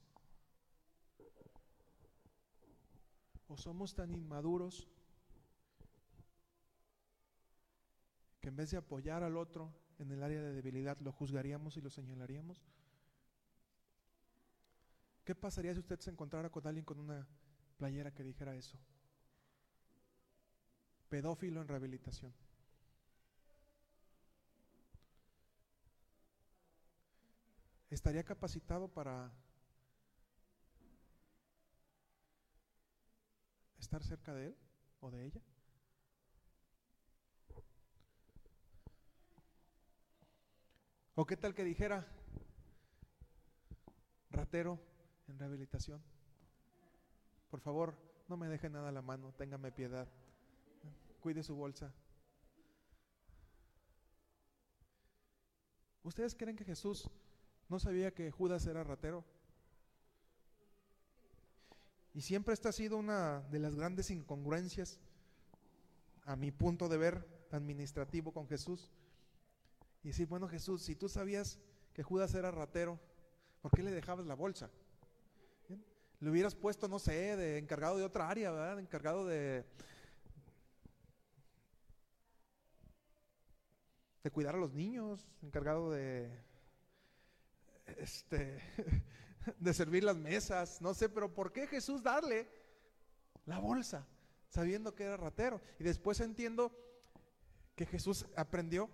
¿O 3.48 3.56
somos 3.56 3.94
tan 3.94 4.10
inmaduros 4.10 4.86
que 8.40 8.48
en 8.48 8.56
vez 8.56 8.70
de 8.70 8.76
apoyar 8.76 9.22
al 9.22 9.36
otro 9.36 9.72
en 9.98 10.10
el 10.10 10.22
área 10.22 10.42
de 10.42 10.52
debilidad, 10.52 10.98
lo 11.00 11.12
juzgaríamos 11.12 11.76
y 11.76 11.80
lo 11.80 11.88
señalaríamos? 11.88 12.60
¿Qué 15.24 15.34
pasaría 15.34 15.72
si 15.72 15.80
usted 15.80 16.00
se 16.00 16.10
encontrara 16.10 16.50
con 16.50 16.66
alguien 16.66 16.84
con 16.84 16.98
una 16.98 17.26
playera 17.76 18.12
que 18.12 18.22
dijera 18.22 18.54
eso? 18.54 18.78
Pedófilo 21.08 21.60
en 21.60 21.68
rehabilitación. 21.68 22.32
¿Estaría 27.90 28.24
capacitado 28.24 28.88
para 28.88 29.30
estar 33.78 34.02
cerca 34.02 34.32
de 34.32 34.46
él 34.46 34.56
o 35.00 35.10
de 35.10 35.26
ella? 35.26 35.42
¿O 41.14 41.26
qué 41.26 41.36
tal 41.36 41.54
que 41.54 41.62
dijera, 41.62 42.06
ratero 44.30 44.80
en 45.28 45.38
rehabilitación? 45.38 46.02
Por 47.52 47.60
favor, 47.60 47.94
no 48.28 48.38
me 48.38 48.48
deje 48.48 48.70
nada 48.70 48.88
a 48.88 48.92
la 48.92 49.02
mano, 49.02 49.34
téngame 49.36 49.70
piedad. 49.70 50.08
Cuide 51.20 51.42
su 51.42 51.54
bolsa. 51.54 51.92
¿Ustedes 56.02 56.34
creen 56.34 56.56
que 56.56 56.64
Jesús 56.64 57.10
no 57.68 57.78
sabía 57.78 58.14
que 58.14 58.30
Judas 58.30 58.64
era 58.64 58.82
ratero? 58.84 59.22
Y 62.14 62.22
siempre 62.22 62.54
esta 62.54 62.70
ha 62.70 62.72
sido 62.72 62.96
una 62.96 63.40
de 63.50 63.58
las 63.58 63.74
grandes 63.74 64.10
incongruencias, 64.10 64.98
a 66.24 66.36
mi 66.36 66.52
punto 66.52 66.88
de 66.88 66.96
ver 66.96 67.46
administrativo 67.50 68.32
con 68.32 68.48
Jesús. 68.48 68.90
Y 70.02 70.08
decir, 70.08 70.26
bueno 70.26 70.48
Jesús, 70.48 70.80
si 70.80 70.96
tú 70.96 71.06
sabías 71.06 71.58
que 71.92 72.02
Judas 72.02 72.32
era 72.32 72.50
ratero, 72.50 72.98
¿por 73.60 73.72
qué 73.72 73.82
le 73.82 73.90
dejabas 73.90 74.24
la 74.24 74.36
bolsa? 74.36 74.70
Le 76.22 76.30
hubieras 76.30 76.54
puesto, 76.54 76.86
no 76.86 77.00
sé, 77.00 77.36
de 77.36 77.58
encargado 77.58 77.98
de 77.98 78.04
otra 78.04 78.28
área, 78.28 78.52
¿verdad? 78.52 78.78
Encargado 78.78 79.26
de, 79.26 79.64
de 84.22 84.30
cuidar 84.30 84.54
a 84.54 84.58
los 84.58 84.72
niños, 84.72 85.26
encargado 85.42 85.90
de 85.90 86.30
este 87.98 88.62
de 89.58 89.74
servir 89.74 90.04
las 90.04 90.16
mesas, 90.16 90.80
no 90.80 90.94
sé, 90.94 91.08
pero 91.08 91.34
¿por 91.34 91.52
qué 91.52 91.66
Jesús 91.66 92.04
darle 92.04 92.48
la 93.44 93.58
bolsa 93.58 94.06
sabiendo 94.48 94.94
que 94.94 95.02
era 95.02 95.16
ratero? 95.16 95.60
Y 95.80 95.82
después 95.82 96.20
entiendo 96.20 96.70
que 97.74 97.84
Jesús 97.84 98.26
aprendió 98.36 98.88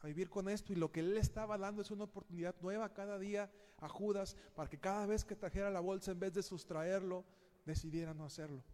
a 0.00 0.06
vivir 0.06 0.30
con 0.30 0.48
esto 0.48 0.72
y 0.72 0.76
lo 0.76 0.90
que 0.90 1.00
él 1.00 1.14
le 1.14 1.20
estaba 1.20 1.58
dando 1.58 1.82
es 1.82 1.90
una 1.90 2.04
oportunidad 2.04 2.54
nueva 2.60 2.92
cada 2.92 3.18
día 3.18 3.50
a 3.78 3.88
Judas 3.88 4.36
para 4.54 4.68
que 4.68 4.78
cada 4.78 5.06
vez 5.06 5.24
que 5.24 5.36
trajera 5.36 5.70
la 5.70 5.80
bolsa 5.80 6.12
en 6.12 6.20
vez 6.20 6.32
de 6.32 6.42
sustraerlo, 6.42 7.24
decidiera 7.66 8.14
no 8.14 8.24
hacerlo. 8.24 8.64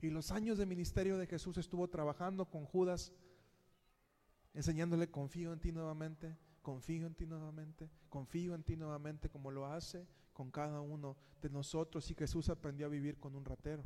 Y 0.00 0.10
los 0.10 0.30
años 0.32 0.58
de 0.58 0.66
ministerio 0.66 1.18
de 1.18 1.26
Jesús 1.26 1.58
estuvo 1.58 1.88
trabajando 1.88 2.46
con 2.46 2.64
Judas, 2.64 3.12
enseñándole 4.54 5.10
confío 5.10 5.52
en 5.52 5.60
ti 5.60 5.72
nuevamente, 5.72 6.36
confío 6.62 7.06
en 7.06 7.14
ti 7.14 7.26
nuevamente, 7.26 7.90
confío 8.08 8.54
en 8.54 8.64
ti 8.64 8.76
nuevamente 8.76 9.28
como 9.28 9.50
lo 9.50 9.66
hace 9.66 10.06
con 10.32 10.50
cada 10.50 10.80
uno 10.80 11.16
de 11.42 11.50
nosotros. 11.50 12.10
Y 12.10 12.14
Jesús 12.14 12.48
aprendió 12.48 12.86
a 12.86 12.90
vivir 12.90 13.18
con 13.18 13.36
un 13.36 13.44
ratero. 13.44 13.84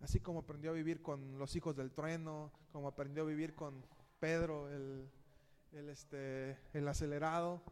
Así 0.00 0.20
como 0.20 0.40
aprendió 0.40 0.70
a 0.70 0.74
vivir 0.74 1.02
con 1.02 1.38
los 1.38 1.56
hijos 1.56 1.74
del 1.74 1.90
trueno, 1.90 2.52
como 2.70 2.86
aprendió 2.86 3.24
a 3.24 3.26
vivir 3.26 3.54
con 3.54 3.84
Pedro, 4.18 4.68
el, 4.68 5.08
este, 5.72 6.58
el 6.72 6.88
acelerado. 6.88 7.62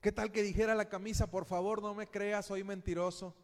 ¿Qué 0.00 0.12
tal 0.12 0.30
que 0.30 0.42
dijera 0.42 0.74
la 0.74 0.88
camisa, 0.88 1.30
por 1.30 1.46
favor, 1.46 1.80
no 1.80 1.94
me 1.94 2.08
creas, 2.08 2.46
soy 2.46 2.62
mentiroso? 2.62 3.34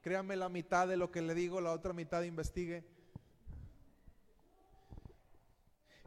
Créame 0.00 0.36
la 0.36 0.48
mitad 0.48 0.86
de 0.86 0.96
lo 0.96 1.10
que 1.10 1.22
le 1.22 1.34
digo, 1.34 1.60
la 1.60 1.72
otra 1.72 1.92
mitad 1.92 2.22
investigue. 2.22 2.84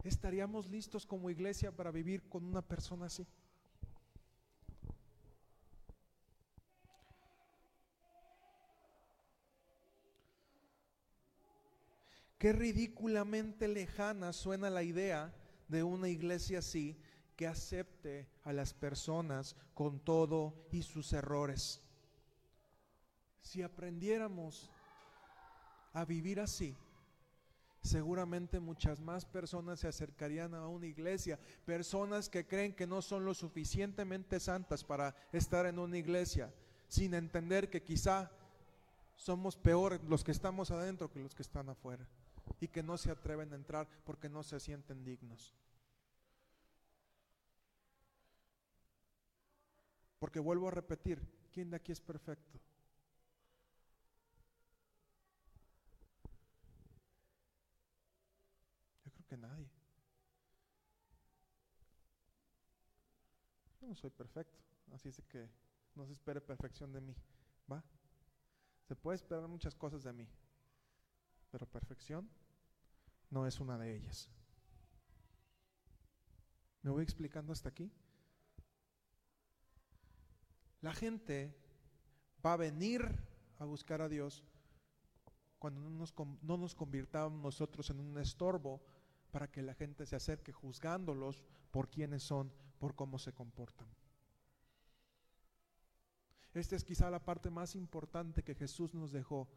¿Estaríamos 0.02 0.66
listos 0.68 1.04
como 1.04 1.28
iglesia 1.28 1.72
para 1.72 1.90
vivir 1.90 2.28
con 2.28 2.44
una 2.44 2.62
persona 2.62 3.06
así? 3.06 3.26
Qué 12.38 12.52
ridículamente 12.52 13.66
lejana 13.66 14.32
suena 14.34 14.68
la 14.68 14.82
idea 14.82 15.34
de 15.68 15.82
una 15.82 16.08
iglesia 16.08 16.58
así 16.58 16.98
que 17.34 17.46
acepte 17.46 18.28
a 18.44 18.52
las 18.52 18.74
personas 18.74 19.56
con 19.74 20.00
todo 20.00 20.54
y 20.70 20.82
sus 20.82 21.12
errores. 21.14 21.80
Si 23.40 23.62
aprendiéramos 23.62 24.70
a 25.94 26.04
vivir 26.04 26.40
así, 26.40 26.76
seguramente 27.82 28.60
muchas 28.60 29.00
más 29.00 29.24
personas 29.24 29.80
se 29.80 29.88
acercarían 29.88 30.54
a 30.54 30.68
una 30.68 30.86
iglesia, 30.86 31.38
personas 31.64 32.28
que 32.28 32.46
creen 32.46 32.74
que 32.74 32.86
no 32.86 33.00
son 33.00 33.24
lo 33.24 33.32
suficientemente 33.32 34.40
santas 34.40 34.84
para 34.84 35.14
estar 35.32 35.64
en 35.64 35.78
una 35.78 35.96
iglesia, 35.96 36.52
sin 36.88 37.14
entender 37.14 37.70
que 37.70 37.82
quizá 37.82 38.30
somos 39.14 39.56
peor 39.56 40.02
los 40.04 40.22
que 40.22 40.32
estamos 40.32 40.70
adentro 40.70 41.10
que 41.10 41.20
los 41.20 41.34
que 41.34 41.42
están 41.42 41.70
afuera 41.70 42.06
y 42.60 42.68
que 42.68 42.82
no 42.82 42.96
se 42.96 43.10
atreven 43.10 43.52
a 43.52 43.56
entrar 43.56 43.88
porque 44.04 44.28
no 44.28 44.42
se 44.42 44.58
sienten 44.60 45.04
dignos. 45.04 45.54
Porque 50.18 50.40
vuelvo 50.40 50.68
a 50.68 50.70
repetir, 50.70 51.20
¿quién 51.52 51.70
de 51.70 51.76
aquí 51.76 51.92
es 51.92 52.00
perfecto? 52.00 52.58
Yo 59.04 59.12
creo 59.12 59.26
que 59.26 59.36
nadie. 59.36 59.70
Yo 63.80 63.86
no 63.86 63.94
soy 63.94 64.10
perfecto, 64.10 64.58
así 64.92 65.10
es 65.10 65.22
que 65.28 65.48
no 65.94 66.06
se 66.06 66.14
espere 66.14 66.40
perfección 66.40 66.92
de 66.92 67.00
mí, 67.00 67.14
¿va? 67.70 67.84
Se 68.88 68.96
puede 68.96 69.16
esperar 69.16 69.46
muchas 69.48 69.74
cosas 69.74 70.02
de 70.02 70.12
mí, 70.12 70.26
pero 71.50 71.66
perfección 71.66 72.28
no 73.30 73.46
es 73.46 73.60
una 73.60 73.78
de 73.78 73.94
ellas. 73.96 74.30
¿Me 76.82 76.90
voy 76.90 77.02
explicando 77.02 77.52
hasta 77.52 77.68
aquí? 77.68 77.90
La 80.80 80.92
gente 80.92 81.56
va 82.44 82.52
a 82.52 82.56
venir 82.56 83.02
a 83.58 83.64
buscar 83.64 84.00
a 84.00 84.08
Dios 84.08 84.44
cuando 85.58 85.80
no 85.80 85.90
nos, 85.90 86.14
no 86.42 86.56
nos 86.56 86.74
convirtamos 86.74 87.40
nosotros 87.42 87.90
en 87.90 87.98
un 87.98 88.18
estorbo 88.18 88.80
para 89.30 89.50
que 89.50 89.62
la 89.62 89.74
gente 89.74 90.06
se 90.06 90.16
acerque 90.16 90.52
juzgándolos 90.52 91.42
por 91.70 91.88
quiénes 91.88 92.22
son, 92.22 92.52
por 92.78 92.94
cómo 92.94 93.18
se 93.18 93.32
comportan. 93.32 93.88
Esta 96.54 96.76
es 96.76 96.84
quizá 96.84 97.10
la 97.10 97.22
parte 97.22 97.50
más 97.50 97.74
importante 97.74 98.42
que 98.42 98.54
Jesús 98.54 98.94
nos 98.94 99.12
dejó. 99.12 99.48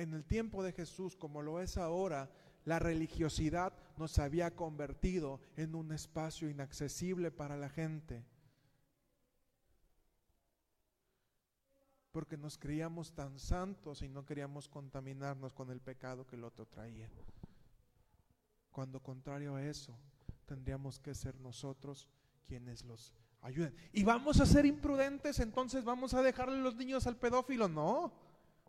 En 0.00 0.14
el 0.14 0.24
tiempo 0.24 0.62
de 0.62 0.72
Jesús, 0.72 1.14
como 1.14 1.42
lo 1.42 1.60
es 1.60 1.76
ahora, 1.76 2.30
la 2.64 2.78
religiosidad 2.78 3.74
nos 3.98 4.18
había 4.18 4.56
convertido 4.56 5.42
en 5.58 5.74
un 5.74 5.92
espacio 5.92 6.48
inaccesible 6.48 7.30
para 7.30 7.54
la 7.54 7.68
gente. 7.68 8.24
Porque 12.12 12.38
nos 12.38 12.56
creíamos 12.56 13.12
tan 13.12 13.38
santos 13.38 14.00
y 14.00 14.08
no 14.08 14.24
queríamos 14.24 14.70
contaminarnos 14.70 15.52
con 15.52 15.70
el 15.70 15.82
pecado 15.82 16.26
que 16.26 16.36
el 16.36 16.44
otro 16.44 16.64
traía. 16.64 17.10
Cuando 18.72 19.02
contrario 19.02 19.56
a 19.56 19.62
eso, 19.66 19.94
tendríamos 20.46 20.98
que 20.98 21.14
ser 21.14 21.38
nosotros 21.38 22.08
quienes 22.46 22.86
los 22.86 23.12
ayuden. 23.42 23.74
Y 23.92 24.04
vamos 24.04 24.40
a 24.40 24.46
ser 24.46 24.64
imprudentes, 24.64 25.40
entonces 25.40 25.84
vamos 25.84 26.14
a 26.14 26.22
dejarle 26.22 26.56
los 26.56 26.74
niños 26.74 27.06
al 27.06 27.18
pedófilo. 27.18 27.68
No, 27.68 28.14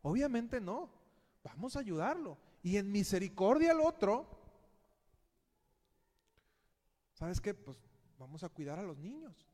obviamente 0.01 0.59
no. 0.59 0.99
Vamos 1.43 1.75
a 1.75 1.79
ayudarlo 1.79 2.37
y 2.63 2.77
en 2.77 2.91
misericordia 2.91 3.71
al 3.71 3.81
otro, 3.81 4.27
¿sabes 7.13 7.41
qué? 7.41 7.53
Pues 7.53 7.77
vamos 8.17 8.43
a 8.43 8.49
cuidar 8.49 8.79
a 8.79 8.83
los 8.83 8.97
niños. 8.97 9.47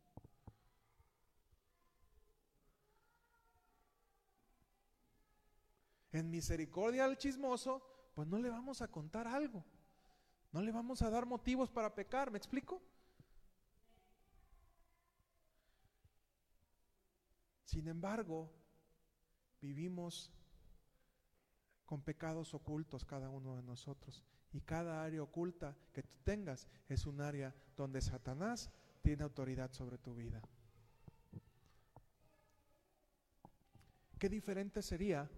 En 6.12 6.30
misericordia 6.30 7.06
al 7.06 7.18
chismoso, 7.18 7.82
pues 8.16 8.28
no 8.28 8.40
le 8.40 8.50
vamos 8.50 8.82
a 8.82 8.88
contar 8.88 9.28
algo. 9.28 9.64
No 10.52 10.62
le 10.62 10.72
vamos 10.72 11.02
a 11.02 11.10
dar 11.10 11.26
motivos 11.26 11.70
para 11.70 11.94
pecar, 11.94 12.32
¿me 12.32 12.38
explico? 12.38 12.82
Sin 17.66 17.88
embargo, 17.88 18.50
vivimos 19.62 20.32
con 21.88 22.02
pecados 22.02 22.54
ocultos 22.54 23.06
cada 23.06 23.30
uno 23.30 23.56
de 23.56 23.64
nosotros. 23.64 24.22
Y 24.52 24.60
cada 24.60 25.04
área 25.04 25.24
oculta 25.24 25.76
que 25.94 26.04
tú 26.04 26.18
tengas 26.24 26.68
es 26.90 27.06
un 27.06 27.22
área 27.22 27.56
donde 27.78 28.02
Satanás 28.02 28.70
tiene 29.02 29.24
autoridad 29.24 29.72
sobre 29.72 29.98
tu 29.98 30.14
vida. 30.14 30.42
Qué 34.20 34.28
diferente 34.28 34.82
sería 34.82 35.30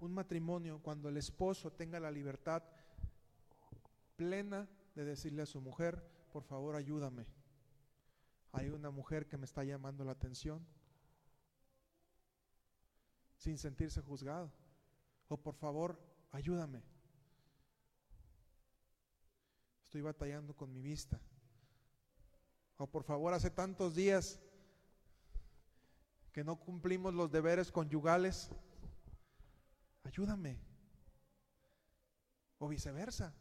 un 0.00 0.12
matrimonio 0.14 0.80
cuando 0.82 1.10
el 1.10 1.18
esposo 1.18 1.70
tenga 1.70 2.00
la 2.00 2.10
libertad 2.10 2.62
plena 4.16 4.66
de 4.94 5.04
decirle 5.04 5.42
a 5.42 5.46
su 5.46 5.60
mujer, 5.60 6.02
por 6.32 6.44
favor 6.44 6.76
ayúdame. 6.76 7.26
Hay 8.52 8.70
una 8.70 8.90
mujer 8.90 9.26
que 9.26 9.36
me 9.36 9.44
está 9.44 9.64
llamando 9.64 10.02
la 10.02 10.12
atención 10.12 10.64
sin 13.36 13.58
sentirse 13.58 14.00
juzgado 14.00 14.50
o 15.32 15.36
por 15.38 15.54
favor, 15.54 15.98
ayúdame. 16.30 16.82
Estoy 19.82 20.02
batallando 20.02 20.54
con 20.54 20.70
mi 20.70 20.82
vista. 20.82 21.18
O 22.76 22.86
por 22.86 23.02
favor, 23.02 23.32
hace 23.32 23.50
tantos 23.50 23.94
días 23.94 24.38
que 26.32 26.44
no 26.44 26.56
cumplimos 26.56 27.14
los 27.14 27.30
deberes 27.30 27.72
conyugales. 27.72 28.50
Ayúdame. 30.04 30.58
O 32.58 32.68
viceversa. 32.68 33.34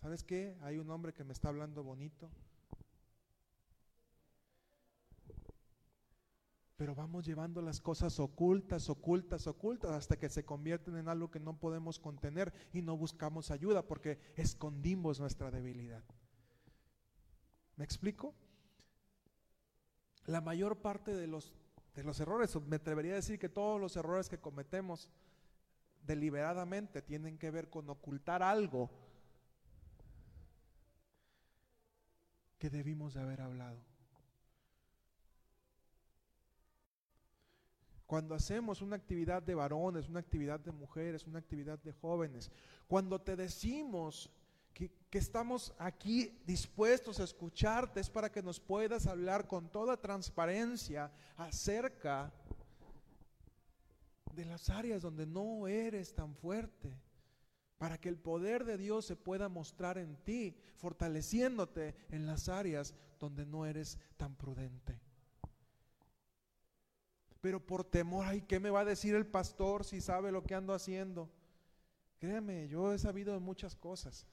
¿Sabes 0.00 0.24
qué? 0.24 0.56
Hay 0.62 0.78
un 0.78 0.90
hombre 0.90 1.12
que 1.12 1.24
me 1.24 1.34
está 1.34 1.48
hablando 1.48 1.82
bonito. 1.82 2.30
Pero 6.82 6.96
vamos 6.96 7.24
llevando 7.24 7.62
las 7.62 7.80
cosas 7.80 8.18
ocultas, 8.18 8.90
ocultas, 8.90 9.46
ocultas, 9.46 9.92
hasta 9.92 10.18
que 10.18 10.28
se 10.28 10.44
convierten 10.44 10.96
en 10.96 11.06
algo 11.06 11.30
que 11.30 11.38
no 11.38 11.56
podemos 11.56 12.00
contener 12.00 12.52
y 12.72 12.82
no 12.82 12.96
buscamos 12.96 13.52
ayuda 13.52 13.86
porque 13.86 14.18
escondimos 14.34 15.20
nuestra 15.20 15.52
debilidad. 15.52 16.02
¿Me 17.76 17.84
explico? 17.84 18.34
La 20.26 20.40
mayor 20.40 20.78
parte 20.78 21.14
de 21.14 21.28
los, 21.28 21.54
de 21.94 22.02
los 22.02 22.18
errores, 22.18 22.60
me 22.66 22.74
atrevería 22.74 23.12
a 23.12 23.14
decir 23.14 23.38
que 23.38 23.48
todos 23.48 23.80
los 23.80 23.94
errores 23.94 24.28
que 24.28 24.40
cometemos 24.40 25.08
deliberadamente 26.04 27.00
tienen 27.00 27.38
que 27.38 27.52
ver 27.52 27.70
con 27.70 27.88
ocultar 27.90 28.42
algo 28.42 28.90
que 32.58 32.70
debimos 32.70 33.14
de 33.14 33.20
haber 33.20 33.40
hablado. 33.40 33.91
Cuando 38.12 38.34
hacemos 38.34 38.82
una 38.82 38.96
actividad 38.96 39.42
de 39.42 39.54
varones, 39.54 40.06
una 40.06 40.20
actividad 40.20 40.60
de 40.60 40.70
mujeres, 40.70 41.26
una 41.26 41.38
actividad 41.38 41.78
de 41.78 41.94
jóvenes, 41.94 42.50
cuando 42.86 43.18
te 43.18 43.36
decimos 43.36 44.30
que, 44.74 44.90
estamos 45.12 45.72
aquí 45.78 46.38
dispuestos 46.44 47.20
a 47.20 47.24
escucharte, 47.24 48.00
es 48.00 48.10
para 48.10 48.30
que 48.30 48.42
nos 48.42 48.60
puedas 48.60 49.06
hablar 49.06 49.46
con 49.46 49.70
toda 49.70 49.96
transparencia 49.96 51.10
acerca 51.38 52.30
de 54.34 54.44
las 54.44 54.68
áreas 54.68 55.00
donde 55.00 55.24
no 55.24 55.66
eres 55.66 56.14
tan 56.14 56.34
fuerte, 56.34 56.94
para 57.78 57.96
que 57.98 58.10
el 58.10 58.18
poder 58.18 58.66
de 58.66 58.76
Dios 58.76 59.06
se 59.06 59.16
pueda 59.16 59.48
mostrar 59.48 59.96
en 59.96 60.16
ti, 60.16 60.54
fortaleciéndote 60.76 61.94
en 62.10 62.26
las 62.26 62.50
áreas 62.50 62.94
donde 63.18 63.46
no 63.46 63.64
eres 63.64 63.98
tan 64.18 64.36
prudente 64.36 65.00
pero 67.42 67.58
por 67.58 67.82
temor, 67.82 68.24
ay, 68.24 68.40
¿qué 68.42 68.60
me 68.60 68.70
va 68.70 68.80
a 68.80 68.84
decir 68.84 69.16
el 69.16 69.26
pastor 69.26 69.84
si 69.84 70.00
sabe 70.00 70.30
lo 70.30 70.44
que 70.44 70.54
ando 70.54 70.72
haciendo? 70.72 71.28
Créame, 72.20 72.68
yo 72.68 72.92
he 72.92 72.98
sabido 73.00 73.34
de 73.34 73.40
muchas 73.40 73.74
cosas. 73.74 74.24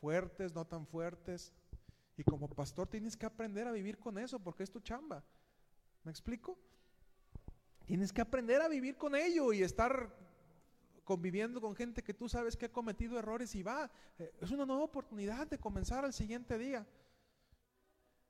Fuertes, 0.00 0.54
no 0.54 0.64
tan 0.64 0.86
fuertes. 0.86 1.52
Y 2.16 2.22
como 2.22 2.48
pastor 2.48 2.86
tienes 2.86 3.16
que 3.16 3.26
aprender 3.26 3.66
a 3.66 3.72
vivir 3.72 3.98
con 3.98 4.16
eso 4.16 4.38
porque 4.38 4.62
es 4.62 4.70
tu 4.70 4.78
chamba. 4.78 5.24
¿Me 6.04 6.12
explico? 6.12 6.56
Tienes 7.84 8.12
que 8.12 8.20
aprender 8.20 8.62
a 8.62 8.68
vivir 8.68 8.96
con 8.96 9.16
ello 9.16 9.52
y 9.52 9.64
estar 9.64 10.14
conviviendo 11.02 11.60
con 11.60 11.74
gente 11.74 12.04
que 12.04 12.14
tú 12.14 12.28
sabes 12.28 12.56
que 12.56 12.66
ha 12.66 12.72
cometido 12.72 13.18
errores 13.18 13.56
y 13.56 13.64
va. 13.64 13.90
Eh, 14.20 14.32
es 14.40 14.52
una 14.52 14.64
nueva 14.64 14.84
oportunidad 14.84 15.48
de 15.48 15.58
comenzar 15.58 16.04
al 16.04 16.12
siguiente 16.12 16.56
día 16.58 16.86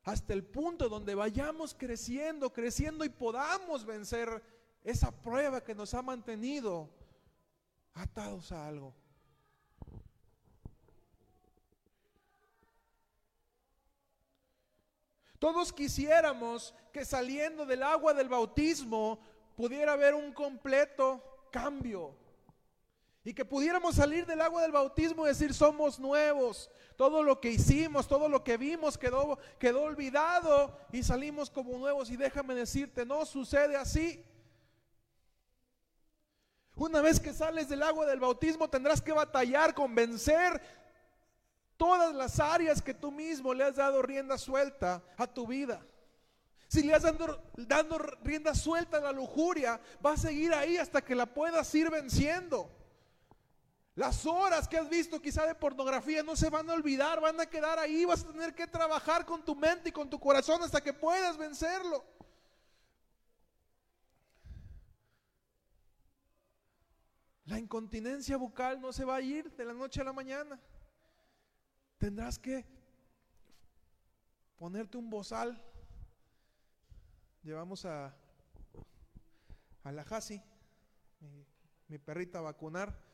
hasta 0.08 0.32
el 0.32 0.42
punto 0.42 0.88
donde 0.88 1.14
vayamos 1.14 1.74
creciendo, 1.74 2.50
creciendo 2.50 3.04
y 3.04 3.10
podamos 3.10 3.84
vencer 3.84 4.42
esa 4.82 5.10
prueba 5.10 5.62
que 5.62 5.74
nos 5.74 5.92
ha 5.92 6.00
mantenido 6.00 6.88
atados 7.92 8.50
a 8.50 8.66
algo. 8.66 8.94
Todos 15.38 15.74
quisiéramos 15.74 16.74
que 16.90 17.04
saliendo 17.04 17.66
del 17.66 17.82
agua 17.82 18.14
del 18.14 18.30
bautismo 18.30 19.20
pudiera 19.56 19.92
haber 19.92 20.14
un 20.14 20.32
completo 20.32 21.22
cambio. 21.52 22.16
Y 23.28 23.34
que 23.34 23.44
pudiéramos 23.44 23.96
salir 23.96 24.24
del 24.24 24.40
agua 24.40 24.62
del 24.62 24.72
bautismo 24.72 25.26
y 25.26 25.28
decir, 25.28 25.52
somos 25.52 26.00
nuevos. 26.00 26.70
Todo 26.96 27.22
lo 27.22 27.42
que 27.42 27.50
hicimos, 27.50 28.08
todo 28.08 28.26
lo 28.26 28.42
que 28.42 28.56
vimos 28.56 28.96
quedó, 28.96 29.38
quedó 29.58 29.82
olvidado 29.82 30.74
y 30.92 31.02
salimos 31.02 31.50
como 31.50 31.76
nuevos. 31.76 32.08
Y 32.08 32.16
déjame 32.16 32.54
decirte, 32.54 33.04
no 33.04 33.26
sucede 33.26 33.76
así. 33.76 34.24
Una 36.74 37.02
vez 37.02 37.20
que 37.20 37.34
sales 37.34 37.68
del 37.68 37.82
agua 37.82 38.06
del 38.06 38.18
bautismo 38.18 38.70
tendrás 38.70 39.02
que 39.02 39.12
batallar, 39.12 39.74
convencer 39.74 40.62
todas 41.76 42.14
las 42.14 42.40
áreas 42.40 42.80
que 42.80 42.94
tú 42.94 43.12
mismo 43.12 43.52
le 43.52 43.64
has 43.64 43.76
dado 43.76 44.00
rienda 44.00 44.38
suelta 44.38 45.02
a 45.18 45.26
tu 45.26 45.46
vida. 45.46 45.84
Si 46.66 46.82
le 46.82 46.94
has 46.94 47.02
dando, 47.02 47.44
dando 47.58 47.98
rienda 47.98 48.54
suelta 48.54 48.96
a 48.96 49.00
la 49.00 49.12
lujuria, 49.12 49.78
va 50.02 50.12
a 50.12 50.16
seguir 50.16 50.54
ahí 50.54 50.78
hasta 50.78 51.04
que 51.04 51.14
la 51.14 51.26
puedas 51.26 51.74
ir 51.74 51.90
venciendo. 51.90 52.77
Las 53.98 54.26
horas 54.26 54.68
que 54.68 54.78
has 54.78 54.88
visto 54.88 55.20
quizá 55.20 55.44
de 55.44 55.56
pornografía 55.56 56.22
no 56.22 56.36
se 56.36 56.48
van 56.48 56.70
a 56.70 56.74
olvidar, 56.74 57.20
van 57.20 57.40
a 57.40 57.46
quedar 57.46 57.80
ahí, 57.80 58.04
vas 58.04 58.22
a 58.22 58.28
tener 58.30 58.54
que 58.54 58.64
trabajar 58.68 59.26
con 59.26 59.44
tu 59.44 59.56
mente 59.56 59.88
y 59.88 59.92
con 59.92 60.08
tu 60.08 60.20
corazón 60.20 60.62
hasta 60.62 60.80
que 60.80 60.92
puedas 60.92 61.36
vencerlo. 61.36 62.04
La 67.46 67.58
incontinencia 67.58 68.36
bucal 68.36 68.80
no 68.80 68.92
se 68.92 69.04
va 69.04 69.16
a 69.16 69.20
ir 69.20 69.50
de 69.56 69.64
la 69.64 69.74
noche 69.74 70.00
a 70.00 70.04
la 70.04 70.12
mañana. 70.12 70.60
Tendrás 71.98 72.38
que 72.38 72.64
ponerte 74.58 74.96
un 74.96 75.10
bozal. 75.10 75.60
Llevamos 77.42 77.84
a, 77.84 78.14
a 79.82 79.90
la 79.90 80.02
Hasi, 80.02 80.40
mi, 81.18 81.44
mi 81.88 81.98
perrita, 81.98 82.38
a 82.38 82.42
vacunar 82.42 83.08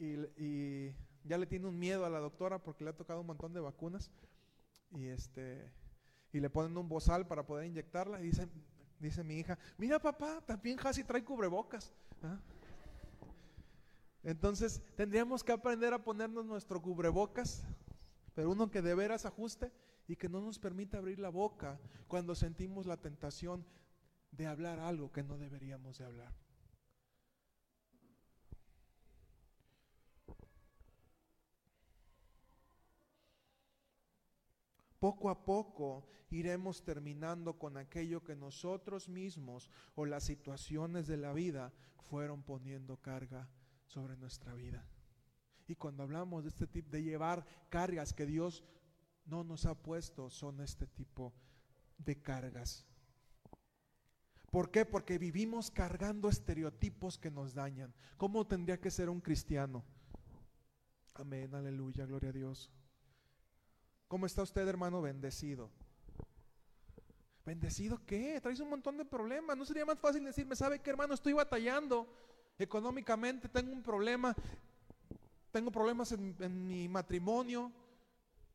y, 0.00 0.94
ya 1.22 1.36
le 1.36 1.46
tiene 1.46 1.66
un 1.66 1.78
miedo 1.78 2.06
a 2.06 2.10
la 2.10 2.18
doctora 2.18 2.62
porque 2.62 2.82
le 2.82 2.90
ha 2.90 2.96
tocado 2.96 3.20
un 3.20 3.26
montón 3.26 3.52
de 3.52 3.60
vacunas 3.60 4.10
y 4.92 5.06
este 5.06 5.70
y 6.32 6.40
le 6.40 6.48
ponen 6.48 6.76
un 6.76 6.88
bozal 6.88 7.26
para 7.26 7.44
poder 7.44 7.66
inyectarla 7.66 8.20
y 8.20 8.24
dice, 8.24 8.48
dice 8.98 9.22
mi 9.22 9.38
hija, 9.38 9.58
mira 9.76 9.98
papá, 9.98 10.40
también 10.46 10.78
Hasi 10.82 11.04
trae 11.04 11.22
cubrebocas. 11.22 11.92
¿ah? 12.22 12.38
Entonces 14.22 14.82
tendríamos 14.96 15.44
que 15.44 15.52
aprender 15.52 15.92
a 15.92 16.02
ponernos 16.02 16.46
nuestro 16.46 16.80
cubrebocas, 16.80 17.62
pero 18.34 18.50
uno 18.50 18.70
que 18.70 18.80
de 18.80 18.94
veras 18.94 19.26
ajuste 19.26 19.70
y 20.06 20.16
que 20.16 20.28
no 20.28 20.40
nos 20.40 20.58
permita 20.58 20.98
abrir 20.98 21.18
la 21.18 21.28
boca 21.30 21.78
cuando 22.08 22.34
sentimos 22.34 22.86
la 22.86 22.96
tentación 22.96 23.66
de 24.30 24.46
hablar 24.46 24.78
algo 24.78 25.12
que 25.12 25.22
no 25.22 25.36
deberíamos 25.36 25.98
de 25.98 26.04
hablar. 26.04 26.32
Poco 35.00 35.30
a 35.30 35.44
poco 35.44 36.06
iremos 36.30 36.84
terminando 36.84 37.58
con 37.58 37.76
aquello 37.76 38.22
que 38.22 38.36
nosotros 38.36 39.08
mismos 39.08 39.70
o 39.96 40.06
las 40.06 40.24
situaciones 40.24 41.08
de 41.08 41.16
la 41.16 41.32
vida 41.32 41.72
fueron 42.08 42.42
poniendo 42.42 42.98
carga 42.98 43.48
sobre 43.86 44.16
nuestra 44.16 44.54
vida. 44.54 44.86
Y 45.66 45.74
cuando 45.74 46.02
hablamos 46.02 46.44
de 46.44 46.50
este 46.50 46.66
tipo 46.66 46.90
de 46.90 47.02
llevar 47.02 47.44
cargas 47.68 48.12
que 48.12 48.26
Dios 48.26 48.62
no 49.24 49.42
nos 49.42 49.66
ha 49.66 49.74
puesto, 49.74 50.28
son 50.30 50.60
este 50.60 50.86
tipo 50.86 51.32
de 51.98 52.20
cargas. 52.20 52.86
¿Por 54.50 54.70
qué? 54.70 54.84
Porque 54.84 55.18
vivimos 55.18 55.70
cargando 55.70 56.28
estereotipos 56.28 57.18
que 57.18 57.30
nos 57.30 57.54
dañan. 57.54 57.94
¿Cómo 58.16 58.46
tendría 58.46 58.80
que 58.80 58.90
ser 58.90 59.08
un 59.08 59.20
cristiano? 59.20 59.84
Amén, 61.14 61.54
aleluya, 61.54 62.04
gloria 62.04 62.30
a 62.30 62.32
Dios. 62.32 62.70
¿Cómo 64.10 64.26
está 64.26 64.42
usted, 64.42 64.66
hermano? 64.66 65.00
Bendecido. 65.00 65.70
¿Bendecido 67.46 68.04
qué? 68.04 68.40
Traes 68.40 68.58
un 68.58 68.68
montón 68.68 68.96
de 68.96 69.04
problemas. 69.04 69.56
¿No 69.56 69.64
sería 69.64 69.86
más 69.86 70.00
fácil 70.00 70.24
decirme, 70.24 70.56
sabe 70.56 70.80
qué, 70.80 70.90
hermano? 70.90 71.14
Estoy 71.14 71.32
batallando 71.32 72.08
económicamente, 72.58 73.48
tengo 73.48 73.72
un 73.72 73.84
problema, 73.84 74.34
tengo 75.52 75.70
problemas 75.70 76.10
en, 76.10 76.34
en 76.40 76.66
mi 76.66 76.88
matrimonio, 76.88 77.70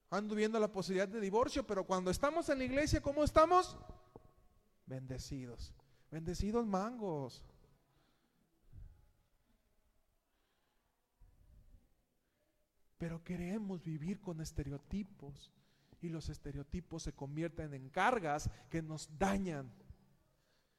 ando 0.09 0.35
viendo 0.35 0.59
la 0.59 0.69
posibilidad 0.69 1.07
de 1.07 1.21
divorcio, 1.21 1.65
pero 1.65 1.85
cuando 1.85 2.11
estamos 2.11 2.49
en 2.49 2.57
la 2.57 2.65
iglesia, 2.65 3.01
¿cómo 3.01 3.23
estamos? 3.23 3.77
Bendecidos. 4.85 5.73
Bendecidos 6.11 6.65
mangos. 6.65 7.41
Pero 13.05 13.23
queremos 13.23 13.83
vivir 13.83 14.19
con 14.19 14.41
estereotipos 14.41 15.51
y 16.01 16.09
los 16.09 16.27
estereotipos 16.27 17.03
se 17.03 17.13
convierten 17.13 17.71
en 17.75 17.87
cargas 17.89 18.49
que 18.67 18.81
nos 18.81 19.15
dañan, 19.19 19.71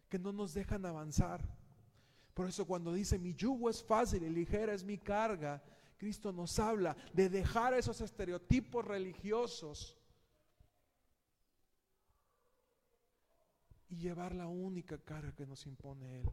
que 0.08 0.18
no 0.18 0.32
nos 0.32 0.52
dejan 0.52 0.84
avanzar. 0.86 1.40
Por 2.34 2.48
eso 2.48 2.66
cuando 2.66 2.92
dice 2.92 3.16
mi 3.16 3.32
yugo 3.32 3.70
es 3.70 3.80
fácil 3.80 4.24
y 4.24 4.30
ligera 4.30 4.74
es 4.74 4.82
mi 4.82 4.98
carga, 4.98 5.62
Cristo 5.98 6.32
nos 6.32 6.58
habla 6.58 6.96
de 7.12 7.28
dejar 7.28 7.74
esos 7.74 8.00
estereotipos 8.00 8.84
religiosos 8.84 9.96
y 13.88 13.98
llevar 13.98 14.34
la 14.34 14.48
única 14.48 14.98
carga 14.98 15.32
que 15.32 15.46
nos 15.46 15.64
impone 15.64 16.22
Él. 16.22 16.28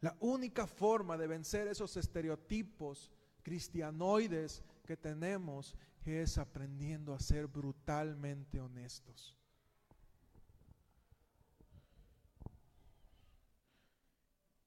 La 0.00 0.16
única 0.20 0.66
forma 0.66 1.16
de 1.16 1.26
vencer 1.26 1.66
esos 1.66 1.96
estereotipos 1.96 3.10
cristianoides 3.42 4.62
que 4.86 4.96
tenemos 4.96 5.74
es 6.04 6.38
aprendiendo 6.38 7.14
a 7.14 7.20
ser 7.20 7.46
brutalmente 7.46 8.60
honestos. 8.60 9.36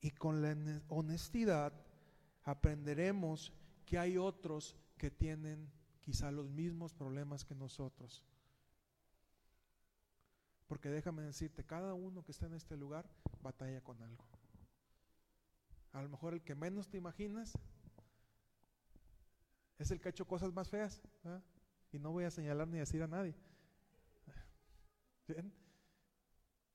Y 0.02 0.12
con 0.12 0.41
la 0.41 0.82
honestidad 0.89 1.74
aprenderemos 2.44 3.54
que 3.86 3.98
hay 3.98 4.17
otros 4.17 4.76
que 4.98 5.12
tienen 5.12 5.72
quizá 6.02 6.32
los 6.32 6.50
mismos 6.50 6.94
problemas 6.94 7.46
que 7.46 7.56
nosotros. 7.56 8.24
Porque 10.67 10.89
déjame 10.89 11.22
decirte, 11.22 11.63
cada 11.63 11.94
uno 11.94 12.24
que 12.24 12.32
está 12.32 12.48
en 12.48 12.56
este 12.56 12.76
lugar 12.76 13.10
batalla 13.41 13.82
con 13.82 14.02
algo. 14.02 14.26
A 15.94 16.02
lo 16.02 16.10
mejor 16.10 16.34
el 16.34 16.42
que 16.42 16.56
menos 16.56 16.88
te 16.90 16.98
imaginas 16.98 17.58
es 19.78 19.92
el 19.92 20.00
que 20.00 20.10
ha 20.10 20.12
hecho 20.12 20.28
cosas 20.28 20.54
más 20.54 20.70
feas. 20.70 21.02
Y 21.92 22.00
no 22.00 22.12
voy 22.12 22.24
a 22.24 22.32
señalar 22.32 22.68
ni 22.68 22.78
decir 22.78 23.04
a 23.04 23.08
nadie. 23.08 23.36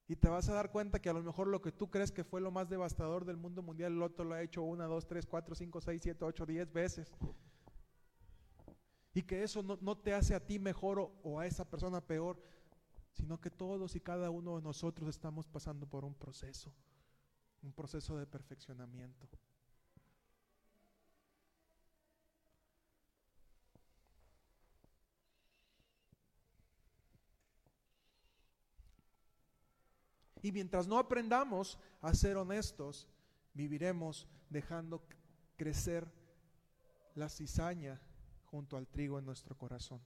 Y 0.09 0.17
te 0.17 0.29
vas 0.29 0.49
a 0.49 0.55
dar 0.55 0.71
cuenta 0.71 1.01
que 1.01 1.09
a 1.09 1.13
lo 1.13 1.23
mejor 1.23 1.49
lo 1.49 1.61
que 1.61 1.73
tú 1.73 1.91
crees 1.91 2.13
que 2.13 2.25
fue 2.25 2.41
lo 2.41 2.51
más 2.51 2.69
devastador 2.69 3.25
del 3.25 3.37
mundo 3.37 3.63
mundial, 3.63 3.93
el 3.93 4.03
otro 4.03 4.25
lo 4.25 4.35
ha 4.35 4.43
hecho 4.43 4.63
una, 4.63 4.87
dos, 4.87 5.07
tres, 5.07 5.27
cuatro, 5.27 5.55
cinco, 5.55 5.81
seis, 5.81 6.03
siete, 6.03 6.25
ocho, 6.25 6.47
diez 6.47 6.73
veces. 6.73 7.13
Y 9.15 9.23
que 9.23 9.43
eso 9.43 9.63
no, 9.63 9.97
te 9.97 10.15
hace 10.15 10.35
a 10.35 10.47
ti 10.47 10.59
mejor 10.59 11.01
o, 11.01 11.13
o 11.23 11.41
a 11.41 11.47
esa 11.47 11.69
persona 11.69 12.01
peor, 12.01 12.41
sino 13.13 13.41
que 13.41 13.51
todos 13.51 13.97
y 13.97 14.01
cada 14.01 14.31
uno 14.31 14.57
de 14.57 14.63
nosotros 14.63 15.09
estamos 15.09 15.49
pasando 15.49 15.87
por 15.87 16.05
un 16.05 16.15
proceso, 16.15 16.73
un 17.67 17.73
proceso 17.73 18.17
de 18.17 18.27
perfeccionamiento. 18.27 19.29
Y 30.43 30.53
mientras 30.53 30.87
no 30.87 30.97
aprendamos 30.97 31.77
a 32.01 32.15
ser 32.15 32.37
honestos, 32.37 33.09
viviremos 33.53 34.29
dejando 34.49 35.05
crecer 35.57 36.07
la 37.17 37.29
cizaña 37.29 38.01
junto 38.45 38.77
al 38.77 38.87
trigo 38.87 39.19
en 39.19 39.25
nuestro 39.25 39.59
corazón. 39.59 40.01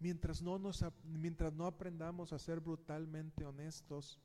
Mientras 0.00 0.40
no, 0.40 0.58
nos, 0.58 0.82
mientras 1.04 1.52
no 1.52 1.66
aprendamos 1.66 2.32
a 2.32 2.38
ser 2.38 2.58
brutalmente 2.58 3.44
honestos, 3.44 4.18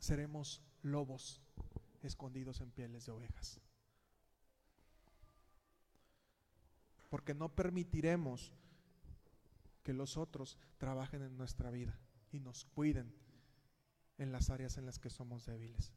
seremos 0.00 0.60
lobos 0.82 1.40
escondidos 2.02 2.60
en 2.60 2.70
pieles 2.72 3.06
de 3.06 3.12
ovejas. 3.12 3.60
Porque 7.08 7.32
no 7.32 7.48
permitiremos 7.54 8.52
que 9.84 9.92
los 9.92 10.16
otros 10.16 10.58
trabajen 10.78 11.22
en 11.22 11.36
nuestra 11.36 11.70
vida 11.70 11.96
y 12.32 12.40
nos 12.40 12.64
cuiden 12.64 13.14
en 14.18 14.32
las 14.32 14.50
áreas 14.50 14.78
en 14.78 14.86
las 14.86 14.98
que 14.98 15.10
somos 15.10 15.46
débiles. 15.46 15.92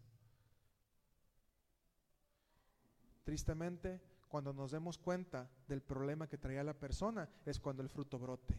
Tristemente, 3.30 4.02
cuando 4.28 4.52
nos 4.54 4.72
demos 4.72 4.98
cuenta 4.98 5.48
del 5.68 5.84
problema 5.84 6.28
que 6.28 6.40
traía 6.40 6.64
la 6.64 6.74
persona, 6.74 7.30
es 7.46 7.60
cuando 7.60 7.84
el 7.84 7.90
fruto 7.90 8.18
brote. 8.18 8.58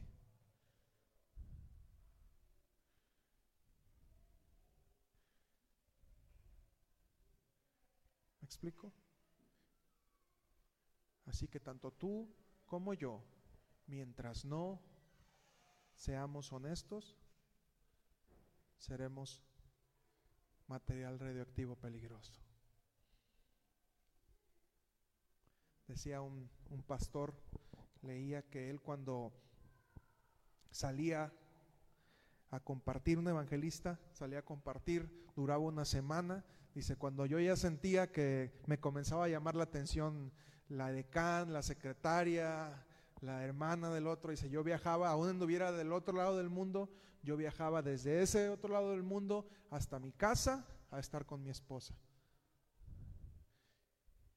explico? 8.42 8.92
Así 11.26 11.48
que 11.48 11.58
tanto 11.58 11.90
tú 11.90 12.32
como 12.64 12.94
yo, 12.94 13.24
mientras 13.88 14.44
no 14.44 14.80
seamos 15.96 16.52
honestos, 16.52 17.18
seremos 18.78 19.42
material 20.68 21.18
radioactivo 21.18 21.74
peligroso. 21.74 22.49
Decía 25.90 26.20
un, 26.20 26.48
un, 26.70 26.82
pastor, 26.82 27.34
leía 28.02 28.42
que 28.42 28.70
él 28.70 28.80
cuando 28.80 29.32
salía 30.70 31.32
a 32.50 32.60
compartir, 32.60 33.18
un 33.18 33.28
evangelista, 33.28 33.98
salía 34.12 34.38
a 34.38 34.44
compartir, 34.44 35.10
duraba 35.34 35.60
una 35.60 35.84
semana, 35.84 36.44
Dice, 36.74 36.96
cuando 36.96 37.26
yo 37.26 37.40
ya 37.40 37.56
sentía 37.56 38.12
que 38.12 38.52
me 38.66 38.78
comenzaba 38.78 39.24
a 39.24 39.28
llamar 39.28 39.56
la 39.56 39.64
atención 39.64 40.32
la 40.68 40.92
decán, 40.92 41.52
la 41.52 41.62
secretaria, 41.62 42.86
la 43.20 43.42
hermana 43.42 43.90
del 43.90 44.06
otro, 44.06 44.30
dice, 44.30 44.48
yo 44.48 44.62
viajaba, 44.62 45.10
aún 45.10 45.28
anduviera 45.28 45.72
del 45.72 45.92
otro 45.92 46.16
lado 46.16 46.38
del 46.38 46.48
mundo, 46.48 46.88
yo 47.22 47.36
viajaba 47.36 47.82
desde 47.82 48.22
ese 48.22 48.48
otro 48.48 48.72
lado 48.72 48.92
del 48.92 49.02
mundo 49.02 49.48
hasta 49.68 49.98
mi 49.98 50.12
casa 50.12 50.64
a 50.92 51.00
estar 51.00 51.26
con 51.26 51.42
mi 51.42 51.50
esposa. 51.50 51.94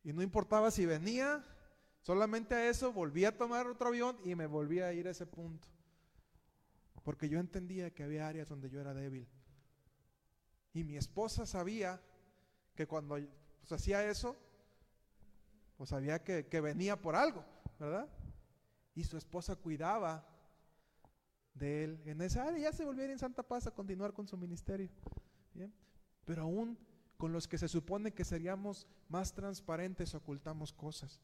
Y 0.04 0.14
no 0.14 0.22
importaba 0.22 0.70
si 0.72 0.86
venía, 0.86 1.44
solamente 2.02 2.56
a 2.56 2.70
eso 2.70 2.92
volví 2.92 3.26
a 3.26 3.38
tomar 3.38 3.68
otro 3.68 3.88
avión 3.88 4.18
y 4.24 4.36
me 4.36 4.48
volví 4.48 4.80
a 4.80 4.94
ir 4.94 5.08
a 5.08 5.12
ese 5.12 5.26
punto. 5.26 5.68
Porque 7.04 7.30
yo 7.30 7.40
entendía 7.40 7.92
que 7.94 8.04
había 8.04 8.28
áreas 8.28 8.48
donde 8.48 8.70
yo 8.70 8.82
era 8.82 8.94
débil. 8.94 9.28
Y 10.74 10.84
mi 10.84 10.98
esposa 10.98 11.46
sabía 11.46 12.02
que 12.76 12.88
cuando 12.88 13.18
pues, 13.60 13.72
hacía 13.72 14.10
eso, 14.10 14.36
pues 15.78 15.90
sabía 15.90 16.24
que, 16.24 16.62
venía 16.62 17.00
por 17.00 17.16
algo, 17.16 17.46
¿verdad? 17.80 18.10
Y 18.96 19.04
su 19.04 19.18
esposa 19.18 19.56
cuidaba 19.56 20.28
de 21.54 21.84
él 21.84 22.02
en 22.06 22.22
esa 22.22 22.44
área. 22.48 22.60
Ya 22.60 22.74
se 22.74 22.86
volviera 22.86 23.14
en 23.14 23.20
Santa 23.20 23.44
Paz 23.44 23.68
a 23.68 23.72
continuar 23.72 24.14
con 24.14 24.28
su 24.28 24.38
ministerio. 24.38 24.90
Pero 26.26 26.44
aún 26.44 26.78
con 27.24 27.32
los 27.32 27.48
que 27.48 27.58
se 27.58 27.70
supone 27.70 28.12
que 28.12 28.26
seríamos 28.26 28.86
más 29.08 29.34
transparentes, 29.34 30.14
ocultamos 30.14 30.74
cosas 30.74 31.22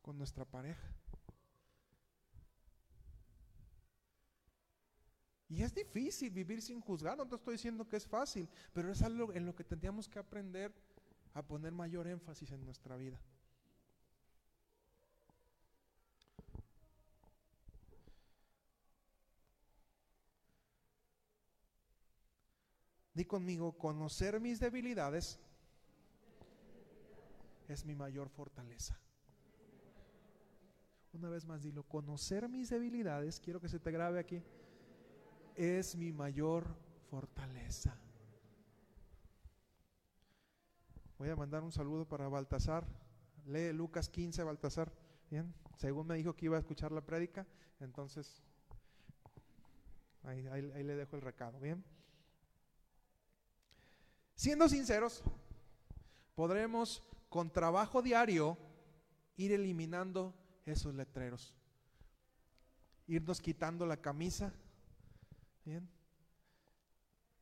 con 0.00 0.16
nuestra 0.16 0.44
pareja. 0.44 0.88
Y 5.48 5.64
es 5.64 5.74
difícil 5.74 6.30
vivir 6.30 6.62
sin 6.62 6.80
juzgar, 6.80 7.18
no 7.18 7.26
te 7.26 7.34
estoy 7.34 7.54
diciendo 7.54 7.88
que 7.88 7.96
es 7.96 8.06
fácil, 8.06 8.48
pero 8.72 8.88
es 8.92 9.02
algo 9.02 9.32
en 9.32 9.46
lo 9.46 9.56
que 9.56 9.64
tendríamos 9.64 10.08
que 10.08 10.20
aprender 10.20 10.72
a 11.34 11.42
poner 11.42 11.72
mayor 11.72 12.06
énfasis 12.06 12.52
en 12.52 12.64
nuestra 12.64 12.96
vida. 12.96 13.20
Di 23.16 23.24
conmigo, 23.24 23.72
conocer 23.72 24.38
mis 24.40 24.60
debilidades 24.60 25.40
es 27.66 27.86
mi 27.86 27.94
mayor 27.94 28.28
fortaleza. 28.28 29.00
Una 31.14 31.30
vez 31.30 31.46
más, 31.46 31.62
dilo, 31.62 31.82
conocer 31.84 32.46
mis 32.50 32.68
debilidades, 32.68 33.40
quiero 33.40 33.58
que 33.58 33.70
se 33.70 33.80
te 33.80 33.90
grabe 33.90 34.18
aquí 34.18 34.42
es 35.54 35.96
mi 35.96 36.12
mayor 36.12 36.66
fortaleza. 37.10 37.98
Voy 41.16 41.30
a 41.30 41.36
mandar 41.36 41.62
un 41.62 41.72
saludo 41.72 42.06
para 42.06 42.28
Baltasar. 42.28 42.86
Lee 43.46 43.72
Lucas 43.72 44.10
15, 44.10 44.42
Baltasar. 44.42 44.92
Bien, 45.30 45.54
según 45.76 46.06
me 46.06 46.16
dijo 46.16 46.36
que 46.36 46.44
iba 46.44 46.56
a 46.56 46.60
escuchar 46.60 46.92
la 46.92 47.00
prédica, 47.00 47.46
entonces 47.80 48.42
ahí, 50.24 50.46
ahí 50.46 50.84
le 50.84 50.96
dejo 50.96 51.16
el 51.16 51.22
recado. 51.22 51.58
Bien. 51.58 51.82
Siendo 54.36 54.68
sinceros, 54.68 55.22
podremos 56.34 57.02
con 57.30 57.50
trabajo 57.50 58.02
diario 58.02 58.58
ir 59.36 59.52
eliminando 59.52 60.34
esos 60.66 60.94
letreros, 60.94 61.54
irnos 63.06 63.40
quitando 63.40 63.86
la 63.86 63.96
camisa. 63.96 64.52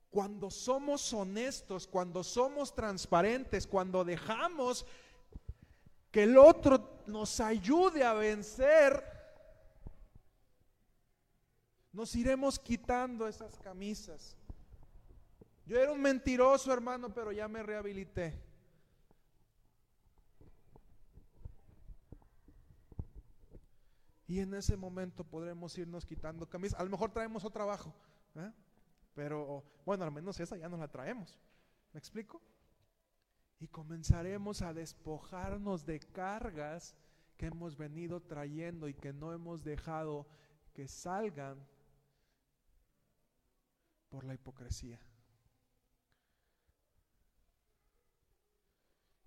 Cuando 0.08 0.50
somos 0.52 1.12
honestos, 1.12 1.88
cuando 1.88 2.22
somos 2.22 2.72
transparentes, 2.72 3.66
cuando 3.66 4.04
dejamos 4.04 4.86
que 6.12 6.22
el 6.22 6.38
otro 6.38 7.02
nos 7.08 7.40
ayude 7.40 8.04
a 8.04 8.12
vencer, 8.12 9.02
nos 11.92 12.14
iremos 12.14 12.56
quitando 12.56 13.26
esas 13.26 13.58
camisas. 13.58 14.36
Yo 15.66 15.78
era 15.78 15.92
un 15.92 16.00
mentiroso, 16.00 16.72
hermano, 16.72 17.12
pero 17.12 17.32
ya 17.32 17.48
me 17.48 17.62
rehabilité. 17.62 18.34
Y 24.26 24.40
en 24.40 24.54
ese 24.54 24.76
momento 24.76 25.24
podremos 25.24 25.76
irnos 25.78 26.04
quitando 26.04 26.48
camisas. 26.48 26.80
A 26.80 26.84
lo 26.84 26.90
mejor 26.90 27.12
traemos 27.12 27.44
otro 27.44 27.52
trabajo, 27.52 27.94
¿eh? 28.34 28.52
pero 29.14 29.64
bueno, 29.84 30.04
al 30.04 30.12
menos 30.12 30.38
esa 30.40 30.56
ya 30.56 30.68
nos 30.68 30.80
la 30.80 30.88
traemos. 30.88 31.38
¿Me 31.92 31.98
explico? 31.98 32.42
Y 33.60 33.68
comenzaremos 33.68 34.62
a 34.62 34.74
despojarnos 34.74 35.86
de 35.86 36.00
cargas 36.00 36.94
que 37.36 37.46
hemos 37.46 37.76
venido 37.76 38.20
trayendo 38.20 38.88
y 38.88 38.94
que 38.94 39.12
no 39.12 39.32
hemos 39.32 39.62
dejado 39.62 40.26
que 40.72 40.88
salgan 40.88 41.66
por 44.08 44.24
la 44.24 44.34
hipocresía. 44.34 45.00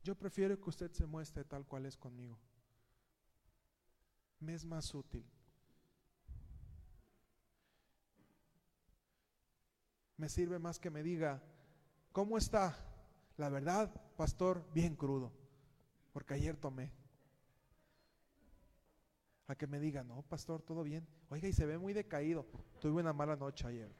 Yo 0.07 0.15
prefiero 0.15 0.57
que 0.57 0.69
usted 0.69 0.89
se 0.93 1.05
muestre 1.05 1.43
tal 1.43 1.65
cual 1.65 1.85
es 1.85 1.97
conmigo. 1.97 2.39
Me 4.39 4.53
es 4.53 4.63
más 4.63 4.95
útil. 4.95 5.29
Me 10.15 10.29
sirve 10.29 10.59
más 10.59 10.79
que 10.79 10.89
me 10.89 11.03
diga, 11.03 11.43
¿cómo 12.13 12.37
está? 12.37 12.77
La 13.35 13.49
verdad, 13.49 13.93
pastor, 14.15 14.65
bien 14.73 14.95
crudo, 14.95 15.33
porque 16.13 16.35
ayer 16.35 16.55
tomé. 16.55 16.89
A 19.47 19.55
que 19.55 19.67
me 19.67 19.77
diga, 19.77 20.05
no, 20.05 20.21
pastor, 20.21 20.61
todo 20.61 20.83
bien. 20.83 21.05
Oiga, 21.29 21.49
y 21.49 21.51
se 21.51 21.65
ve 21.65 21.77
muy 21.77 21.91
decaído. 21.91 22.45
Tuve 22.79 23.01
una 23.01 23.11
mala 23.11 23.35
noche 23.35 23.67
ayer. 23.67 23.93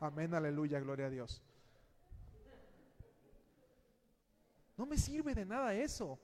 Amén, 0.00 0.34
aleluya, 0.34 0.80
gloria 0.80 1.06
a 1.06 1.10
Dios. 1.10 1.42
No 4.80 4.86
me 4.86 4.96
sirve 4.96 5.34
de 5.34 5.44
nada 5.44 5.74
eso. 5.74 6.18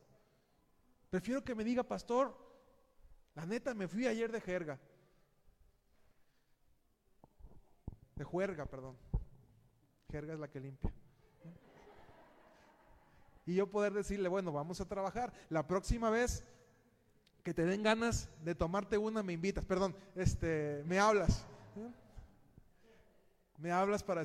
Prefiero 1.10 1.44
que 1.44 1.54
me 1.54 1.62
diga, 1.62 1.82
pastor, 1.82 2.34
la 3.34 3.44
neta 3.44 3.74
me 3.74 3.86
fui 3.86 4.06
ayer 4.06 4.32
de 4.32 4.40
jerga. 4.40 4.80
De 8.14 8.24
juerga, 8.24 8.64
perdón. 8.64 8.96
Jerga 10.10 10.32
es 10.32 10.40
la 10.40 10.48
que 10.48 10.60
limpia. 10.60 10.90
Y 13.44 13.56
yo 13.56 13.70
poder 13.70 13.92
decirle, 13.92 14.26
bueno, 14.30 14.52
vamos 14.52 14.80
a 14.80 14.88
trabajar. 14.88 15.34
La 15.50 15.66
próxima 15.66 16.08
vez 16.08 16.42
que 17.42 17.52
te 17.52 17.66
den 17.66 17.82
ganas 17.82 18.30
de 18.42 18.54
tomarte 18.54 18.96
una, 18.96 19.22
me 19.22 19.34
invitas. 19.34 19.66
Perdón, 19.66 19.94
este, 20.14 20.82
me 20.86 20.98
hablas. 20.98 21.44
Me 23.58 23.70
hablas 23.70 24.02
para, 24.02 24.22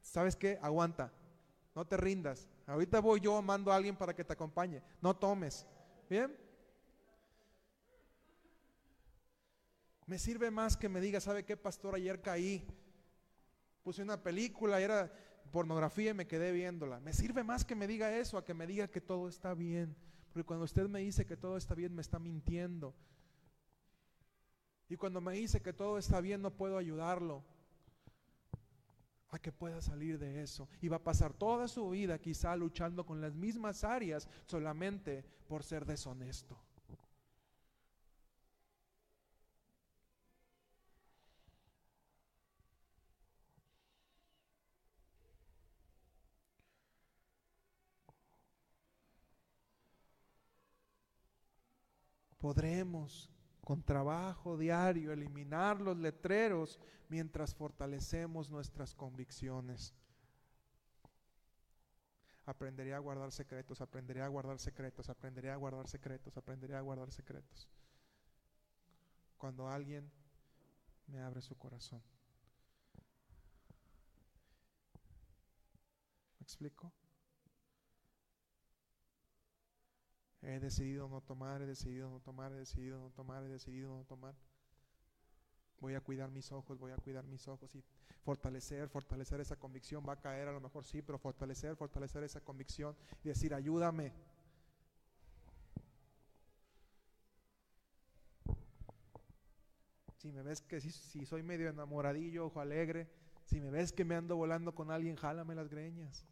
¿sabes 0.00 0.36
qué? 0.36 0.60
Aguanta. 0.62 1.10
No 1.74 1.84
te 1.84 1.96
rindas. 1.96 2.48
Ahorita 2.68 3.00
voy 3.00 3.20
yo, 3.20 3.40
mando 3.40 3.72
a 3.72 3.76
alguien 3.76 3.96
para 3.96 4.14
que 4.14 4.24
te 4.24 4.34
acompañe. 4.34 4.82
No 5.00 5.16
tomes. 5.16 5.66
¿Bien? 6.08 6.36
Me 10.04 10.18
sirve 10.18 10.50
más 10.50 10.76
que 10.76 10.88
me 10.88 11.00
diga, 11.00 11.18
¿sabe 11.18 11.44
qué, 11.46 11.56
pastor? 11.56 11.94
Ayer 11.94 12.20
caí. 12.20 12.66
Puse 13.82 14.02
una 14.02 14.22
película, 14.22 14.80
era 14.82 15.10
pornografía 15.50 16.10
y 16.10 16.14
me 16.14 16.26
quedé 16.26 16.52
viéndola. 16.52 17.00
Me 17.00 17.14
sirve 17.14 17.42
más 17.42 17.64
que 17.64 17.74
me 17.74 17.86
diga 17.86 18.14
eso, 18.14 18.36
a 18.36 18.44
que 18.44 18.52
me 18.52 18.66
diga 18.66 18.88
que 18.88 19.00
todo 19.00 19.28
está 19.28 19.54
bien. 19.54 19.96
Porque 20.30 20.44
cuando 20.44 20.66
usted 20.66 20.88
me 20.88 21.00
dice 21.00 21.24
que 21.24 21.38
todo 21.38 21.56
está 21.56 21.74
bien, 21.74 21.94
me 21.94 22.02
está 22.02 22.18
mintiendo. 22.18 22.94
Y 24.90 24.96
cuando 24.96 25.22
me 25.22 25.32
dice 25.32 25.62
que 25.62 25.72
todo 25.72 25.96
está 25.96 26.20
bien, 26.20 26.42
no 26.42 26.50
puedo 26.50 26.76
ayudarlo 26.76 27.44
a 29.30 29.38
que 29.38 29.52
pueda 29.52 29.80
salir 29.80 30.18
de 30.18 30.42
eso. 30.42 30.68
Y 30.80 30.88
va 30.88 30.96
a 30.96 31.04
pasar 31.04 31.32
toda 31.32 31.68
su 31.68 31.90
vida 31.90 32.18
quizá 32.18 32.56
luchando 32.56 33.04
con 33.04 33.20
las 33.20 33.34
mismas 33.34 33.84
áreas 33.84 34.28
solamente 34.46 35.24
por 35.46 35.62
ser 35.62 35.84
deshonesto. 35.84 36.58
Podremos 52.38 53.28
con 53.68 53.82
trabajo 53.82 54.56
diario, 54.56 55.12
eliminar 55.12 55.78
los 55.78 55.94
letreros 55.98 56.80
mientras 57.10 57.54
fortalecemos 57.54 58.48
nuestras 58.48 58.94
convicciones. 58.94 59.94
Aprenderé 62.46 62.94
a 62.94 62.98
guardar 62.98 63.30
secretos, 63.30 63.82
aprenderé 63.82 64.22
a 64.22 64.28
guardar 64.28 64.58
secretos, 64.58 65.10
aprenderé 65.10 65.50
a 65.50 65.56
guardar 65.56 65.86
secretos, 65.86 66.34
aprenderé 66.38 66.76
a 66.76 66.80
guardar 66.80 67.12
secretos. 67.12 67.68
Cuando 69.36 69.68
alguien 69.68 70.10
me 71.06 71.20
abre 71.20 71.42
su 71.42 71.54
corazón. 71.54 72.02
¿Me 76.38 76.44
explico? 76.44 76.90
He 80.42 80.60
decidido 80.60 81.08
no 81.08 81.20
tomar, 81.20 81.62
he 81.62 81.66
decidido 81.66 82.08
no 82.10 82.20
tomar, 82.20 82.52
he 82.52 82.56
decidido 82.56 82.98
no 83.00 83.10
tomar, 83.10 83.42
he 83.42 83.48
decidido 83.48 83.96
no 83.96 84.04
tomar. 84.04 84.34
Voy 85.80 85.94
a 85.94 86.00
cuidar 86.00 86.30
mis 86.30 86.50
ojos, 86.52 86.78
voy 86.78 86.92
a 86.92 86.96
cuidar 86.96 87.24
mis 87.26 87.46
ojos 87.46 87.74
y 87.74 87.84
fortalecer, 88.22 88.88
fortalecer 88.88 89.40
esa 89.40 89.56
convicción. 89.56 90.04
Va 90.08 90.14
a 90.14 90.20
caer 90.20 90.48
a 90.48 90.52
lo 90.52 90.60
mejor 90.60 90.84
sí, 90.84 91.02
pero 91.02 91.18
fortalecer, 91.18 91.76
fortalecer 91.76 92.22
esa 92.24 92.40
convicción 92.40 92.96
y 93.22 93.28
decir, 93.28 93.54
ayúdame. 93.54 94.12
Si 100.16 100.32
me 100.32 100.42
ves 100.42 100.60
que 100.62 100.80
si, 100.80 101.24
soy 101.26 101.42
medio 101.42 101.68
enamoradillo, 101.68 102.46
ojo 102.46 102.60
alegre, 102.60 103.08
si 103.44 103.60
me 103.60 103.70
ves 103.70 103.92
que 103.92 104.04
me 104.04 104.16
ando 104.16 104.36
volando 104.36 104.74
con 104.74 104.90
alguien, 104.90 105.14
jálame 105.14 105.54
las 105.54 105.68
greñas. 105.68 106.26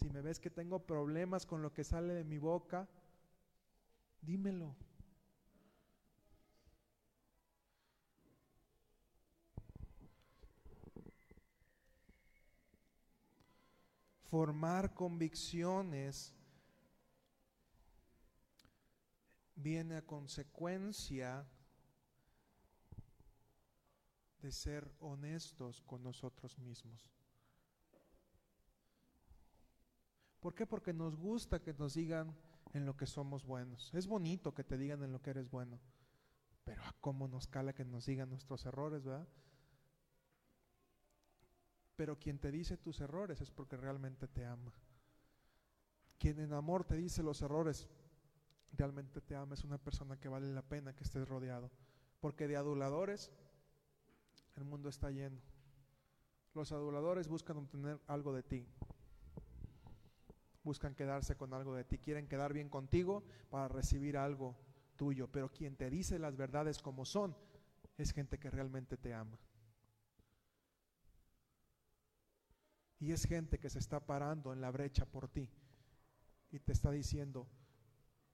Si 0.00 0.08
me 0.08 0.22
ves 0.22 0.40
que 0.40 0.48
tengo 0.48 0.78
problemas 0.86 1.44
con 1.44 1.60
lo 1.60 1.74
que 1.74 1.84
sale 1.84 2.14
de 2.14 2.24
mi 2.24 2.38
boca, 2.38 2.88
dímelo. 4.22 4.74
Formar 14.30 14.94
convicciones 14.94 16.32
viene 19.54 19.96
a 19.96 20.06
consecuencia 20.06 21.46
de 24.40 24.50
ser 24.50 24.90
honestos 25.00 25.82
con 25.82 26.02
nosotros 26.02 26.58
mismos. 26.58 27.19
¿Por 30.40 30.54
qué? 30.54 30.66
Porque 30.66 30.92
nos 30.92 31.16
gusta 31.16 31.60
que 31.60 31.74
nos 31.74 31.94
digan 31.94 32.34
en 32.72 32.86
lo 32.86 32.96
que 32.96 33.06
somos 33.06 33.44
buenos. 33.44 33.92
Es 33.94 34.06
bonito 34.06 34.54
que 34.54 34.64
te 34.64 34.78
digan 34.78 35.02
en 35.02 35.12
lo 35.12 35.20
que 35.20 35.30
eres 35.30 35.50
bueno, 35.50 35.78
pero 36.64 36.82
a 36.84 36.94
cómo 37.00 37.28
nos 37.28 37.46
cala 37.46 37.74
que 37.74 37.84
nos 37.84 38.06
digan 38.06 38.30
nuestros 38.30 38.64
errores, 38.64 39.04
¿verdad? 39.04 39.28
Pero 41.96 42.18
quien 42.18 42.38
te 42.38 42.50
dice 42.50 42.78
tus 42.78 43.00
errores 43.00 43.40
es 43.40 43.50
porque 43.50 43.76
realmente 43.76 44.26
te 44.26 44.46
ama. 44.46 44.72
Quien 46.18 46.40
en 46.40 46.52
amor 46.54 46.84
te 46.84 46.96
dice 46.96 47.22
los 47.22 47.42
errores, 47.42 47.88
realmente 48.72 49.20
te 49.20 49.36
ama, 49.36 49.54
es 49.54 49.64
una 49.64 49.78
persona 49.78 50.18
que 50.18 50.28
vale 50.28 50.52
la 50.52 50.62
pena 50.62 50.94
que 50.94 51.04
estés 51.04 51.28
rodeado. 51.28 51.70
Porque 52.20 52.48
de 52.48 52.56
aduladores 52.56 53.30
el 54.56 54.64
mundo 54.64 54.88
está 54.88 55.10
lleno. 55.10 55.40
Los 56.54 56.72
aduladores 56.72 57.28
buscan 57.28 57.58
obtener 57.58 58.00
algo 58.06 58.32
de 58.32 58.42
ti, 58.42 58.66
buscan 60.62 60.94
quedarse 60.94 61.36
con 61.36 61.54
algo 61.54 61.74
de 61.74 61.84
ti, 61.84 61.98
quieren 61.98 62.28
quedar 62.28 62.52
bien 62.52 62.68
contigo 62.68 63.24
para 63.50 63.68
recibir 63.68 64.16
algo 64.16 64.56
tuyo, 64.96 65.28
pero 65.28 65.50
quien 65.50 65.76
te 65.76 65.88
dice 65.88 66.18
las 66.18 66.36
verdades 66.36 66.78
como 66.78 67.04
son 67.04 67.34
es 67.96 68.12
gente 68.12 68.38
que 68.38 68.50
realmente 68.50 68.96
te 68.96 69.14
ama. 69.14 69.38
Y 72.98 73.12
es 73.12 73.24
gente 73.24 73.58
que 73.58 73.70
se 73.70 73.78
está 73.78 74.00
parando 74.00 74.52
en 74.52 74.60
la 74.60 74.70
brecha 74.70 75.06
por 75.06 75.28
ti 75.28 75.48
y 76.50 76.58
te 76.58 76.72
está 76.72 76.90
diciendo, 76.90 77.48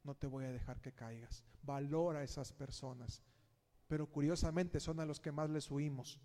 no 0.02 0.14
te 0.16 0.26
voy 0.26 0.44
a 0.44 0.52
dejar 0.52 0.80
que 0.80 0.92
caigas. 0.92 1.44
Valora 1.62 2.20
a 2.20 2.24
esas 2.24 2.52
personas. 2.52 3.22
Pero 3.86 4.10
curiosamente 4.10 4.80
son 4.80 4.98
a 4.98 5.04
los 5.04 5.20
que 5.20 5.30
más 5.30 5.50
les 5.50 5.70
huimos, 5.70 6.20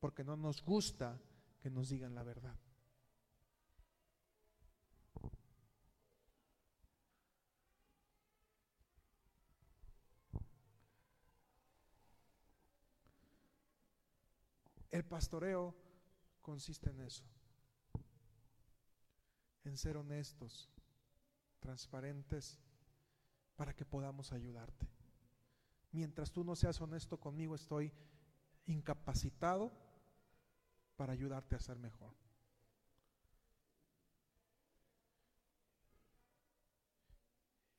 porque 0.00 0.24
no 0.24 0.36
nos 0.36 0.62
gusta 0.62 1.20
que 1.60 1.70
nos 1.70 1.90
digan 1.90 2.14
la 2.14 2.22
verdad. 2.22 2.56
El 14.90 15.04
pastoreo 15.04 15.74
consiste 16.40 16.90
en 16.90 17.00
eso, 17.00 17.24
en 19.64 19.76
ser 19.76 19.96
honestos 19.96 20.70
transparentes, 21.60 22.60
para 23.56 23.74
que 23.74 23.84
podamos 23.84 24.32
ayudarte. 24.32 24.86
Mientras 25.90 26.30
tú 26.30 26.44
no 26.44 26.54
seas 26.54 26.80
honesto 26.80 27.18
conmigo, 27.18 27.54
estoy 27.54 27.92
incapacitado 28.66 29.72
para 30.96 31.12
ayudarte 31.12 31.56
a 31.56 31.60
ser 31.60 31.78
mejor. 31.78 32.14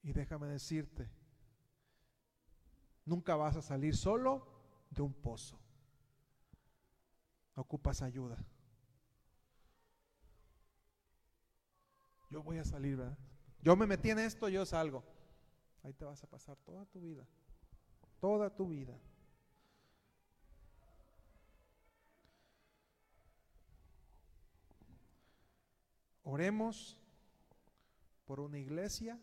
Y 0.02 0.14
déjame 0.14 0.48
decirte, 0.48 1.10
nunca 3.06 3.36
vas 3.36 3.56
a 3.56 3.62
salir 3.62 3.96
solo 3.96 4.48
de 4.90 5.02
un 5.02 5.14
pozo. 5.14 5.60
Ocupas 7.58 8.04
ayuda. 8.04 8.38
Yo 12.30 12.44
voy 12.44 12.60
a 12.60 12.64
salir, 12.64 12.98
¿verdad? 12.98 13.18
Yo 13.64 13.76
me 13.76 13.88
metí 13.88 14.12
en 14.12 14.20
esto, 14.20 14.48
yo 14.48 14.64
salgo. 14.64 15.04
Ahí 15.82 15.92
te 15.92 16.06
vas 16.06 16.24
a 16.24 16.28
pasar 16.28 16.56
toda 16.58 16.86
tu 16.86 17.02
vida. 17.02 17.26
Toda 18.22 18.56
tu 18.56 18.70
vida. 18.70 18.96
Oremos 26.24 27.00
por 28.26 28.40
una 28.40 28.60
iglesia 28.60 29.18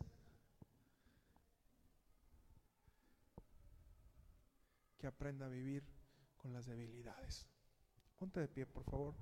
que 4.97 5.07
aprenda 5.07 5.45
a 5.45 5.49
vivir 5.49 5.85
con 6.35 6.51
las 6.51 6.65
debilidades. 6.65 7.47
Ponte 8.17 8.39
de 8.39 8.47
pie, 8.47 8.65
por 8.65 8.83
favor. 8.85 9.13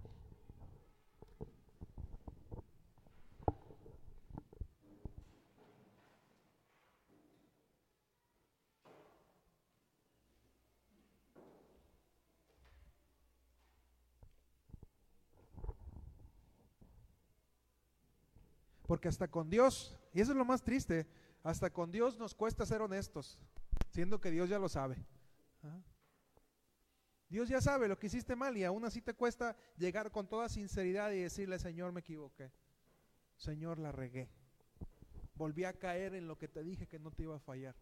Porque 18.85 19.07
hasta 19.07 19.27
con 19.27 19.49
Dios, 19.49 19.97
y 20.13 20.21
eso 20.21 20.31
es 20.31 20.37
lo 20.37 20.45
más 20.45 20.61
triste, 20.61 21.07
hasta 21.41 21.71
con 21.71 21.91
Dios 21.91 22.17
nos 22.19 22.35
cuesta 22.35 22.65
ser 22.65 22.81
honestos, 22.81 23.39
siendo 23.89 24.21
que 24.21 24.29
Dios 24.29 24.49
ya 24.49 24.59
lo 24.59 24.69
sabe. 24.69 24.97
¿Ah? 25.63 25.79
Dios 27.33 27.49
ya 27.49 27.59
sabe 27.61 27.87
lo 27.87 27.97
que 27.97 28.05
hiciste 28.05 28.35
mal 28.35 28.55
y 28.55 28.63
aún 28.63 28.85
así 28.85 29.01
te 29.01 29.15
cuesta 29.15 29.57
llegar 29.75 30.11
con 30.11 30.27
toda 30.27 30.47
sinceridad 30.47 31.09
y 31.09 31.21
decirle, 31.21 31.57
Señor, 31.57 31.91
me 31.91 32.01
equivoqué. 32.01 32.51
Señor, 33.37 33.79
la 33.79 33.91
regué. 33.91 34.29
Volví 35.33 35.63
a 35.63 35.73
caer 35.73 36.13
en 36.13 36.27
lo 36.27 36.37
que 36.37 36.47
te 36.47 36.61
dije 36.61 36.85
que 36.85 36.99
no 36.99 37.09
te 37.09 37.23
iba 37.23 37.35
a 37.35 37.39
fallar. 37.39 37.75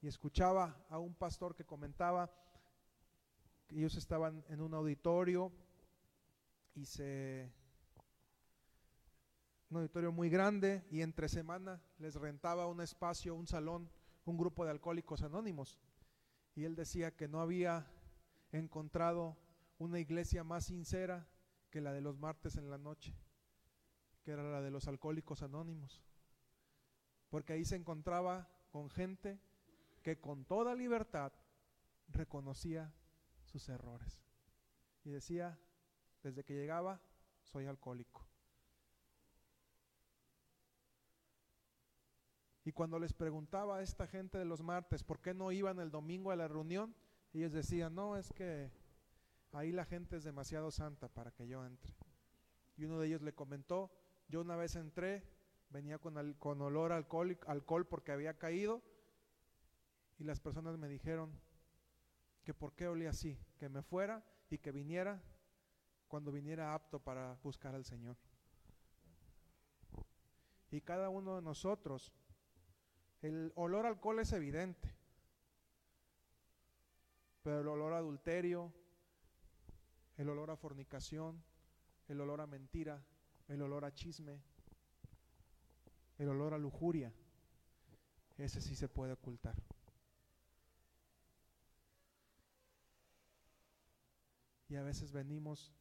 y 0.00 0.08
escuchaba 0.08 0.84
a 0.88 0.98
un 0.98 1.14
pastor 1.14 1.54
que 1.54 1.64
comentaba 1.64 2.28
que 3.68 3.76
ellos 3.76 3.96
estaban 3.96 4.44
en 4.48 4.60
un 4.60 4.74
auditorio 4.74 5.52
y 6.74 6.84
se 6.84 7.52
un 9.72 9.78
auditorio 9.78 10.12
muy 10.12 10.28
grande 10.28 10.84
y 10.90 11.00
entre 11.00 11.30
semana 11.30 11.80
les 11.96 12.16
rentaba 12.16 12.66
un 12.66 12.82
espacio, 12.82 13.34
un 13.34 13.46
salón, 13.46 13.90
un 14.26 14.36
grupo 14.36 14.66
de 14.66 14.70
alcohólicos 14.70 15.22
anónimos. 15.22 15.80
Y 16.54 16.64
él 16.64 16.76
decía 16.76 17.16
que 17.16 17.26
no 17.26 17.40
había 17.40 17.90
encontrado 18.50 19.38
una 19.78 19.98
iglesia 19.98 20.44
más 20.44 20.66
sincera 20.66 21.26
que 21.70 21.80
la 21.80 21.94
de 21.94 22.02
los 22.02 22.18
martes 22.18 22.56
en 22.56 22.68
la 22.68 22.76
noche, 22.76 23.16
que 24.22 24.32
era 24.32 24.42
la 24.42 24.60
de 24.60 24.70
los 24.70 24.88
alcohólicos 24.88 25.42
anónimos. 25.42 26.02
Porque 27.30 27.54
ahí 27.54 27.64
se 27.64 27.76
encontraba 27.76 28.50
con 28.70 28.90
gente 28.90 29.40
que 30.02 30.20
con 30.20 30.44
toda 30.44 30.74
libertad 30.74 31.32
reconocía 32.08 32.92
sus 33.46 33.70
errores. 33.70 34.20
Y 35.02 35.08
decía, 35.08 35.58
desde 36.22 36.44
que 36.44 36.52
llegaba, 36.52 37.00
soy 37.42 37.64
alcohólico. 37.64 38.31
Y 42.64 42.72
cuando 42.72 42.98
les 42.98 43.12
preguntaba 43.12 43.78
a 43.78 43.82
esta 43.82 44.06
gente 44.06 44.38
de 44.38 44.44
los 44.44 44.62
martes 44.62 45.02
por 45.02 45.20
qué 45.20 45.34
no 45.34 45.50
iban 45.50 45.80
el 45.80 45.90
domingo 45.90 46.30
a 46.30 46.36
la 46.36 46.48
reunión, 46.48 46.94
ellos 47.32 47.52
decían, 47.52 47.94
no, 47.94 48.16
es 48.16 48.32
que 48.32 48.70
ahí 49.52 49.72
la 49.72 49.84
gente 49.84 50.16
es 50.16 50.24
demasiado 50.24 50.70
santa 50.70 51.08
para 51.08 51.32
que 51.32 51.46
yo 51.48 51.64
entre. 51.64 51.94
Y 52.76 52.84
uno 52.84 52.98
de 52.98 53.08
ellos 53.08 53.22
le 53.22 53.34
comentó, 53.34 53.90
yo 54.28 54.40
una 54.40 54.56
vez 54.56 54.76
entré, 54.76 55.24
venía 55.70 55.98
con, 55.98 56.34
con 56.34 56.60
olor 56.62 56.92
a 56.92 56.96
alcohol, 56.96 57.38
alcohol 57.46 57.86
porque 57.86 58.12
había 58.12 58.38
caído, 58.38 58.82
y 60.18 60.24
las 60.24 60.40
personas 60.40 60.78
me 60.78 60.88
dijeron 60.88 61.32
que 62.44 62.54
por 62.54 62.74
qué 62.74 62.86
olía 62.86 63.10
así, 63.10 63.38
que 63.58 63.68
me 63.68 63.82
fuera 63.82 64.24
y 64.50 64.58
que 64.58 64.70
viniera 64.70 65.22
cuando 66.06 66.30
viniera 66.30 66.74
apto 66.74 67.00
para 67.00 67.38
buscar 67.42 67.74
al 67.74 67.84
Señor. 67.84 68.16
Y 70.70 70.80
cada 70.80 71.08
uno 71.08 71.36
de 71.36 71.42
nosotros, 71.42 72.12
el 73.22 73.52
olor 73.54 73.86
al 73.86 73.94
alcohol 73.94 74.18
es 74.18 74.32
evidente, 74.32 74.92
pero 77.42 77.60
el 77.60 77.68
olor 77.68 77.92
a 77.94 77.98
adulterio, 77.98 78.72
el 80.16 80.28
olor 80.28 80.50
a 80.50 80.56
fornicación, 80.56 81.42
el 82.08 82.20
olor 82.20 82.40
a 82.40 82.46
mentira, 82.46 83.04
el 83.48 83.62
olor 83.62 83.84
a 83.84 83.94
chisme, 83.94 84.42
el 86.18 86.28
olor 86.28 86.54
a 86.54 86.58
lujuria, 86.58 87.12
ese 88.38 88.60
sí 88.60 88.74
se 88.74 88.88
puede 88.88 89.12
ocultar. 89.12 89.56
Y 94.68 94.76
a 94.76 94.82
veces 94.82 95.12
venimos 95.12 95.72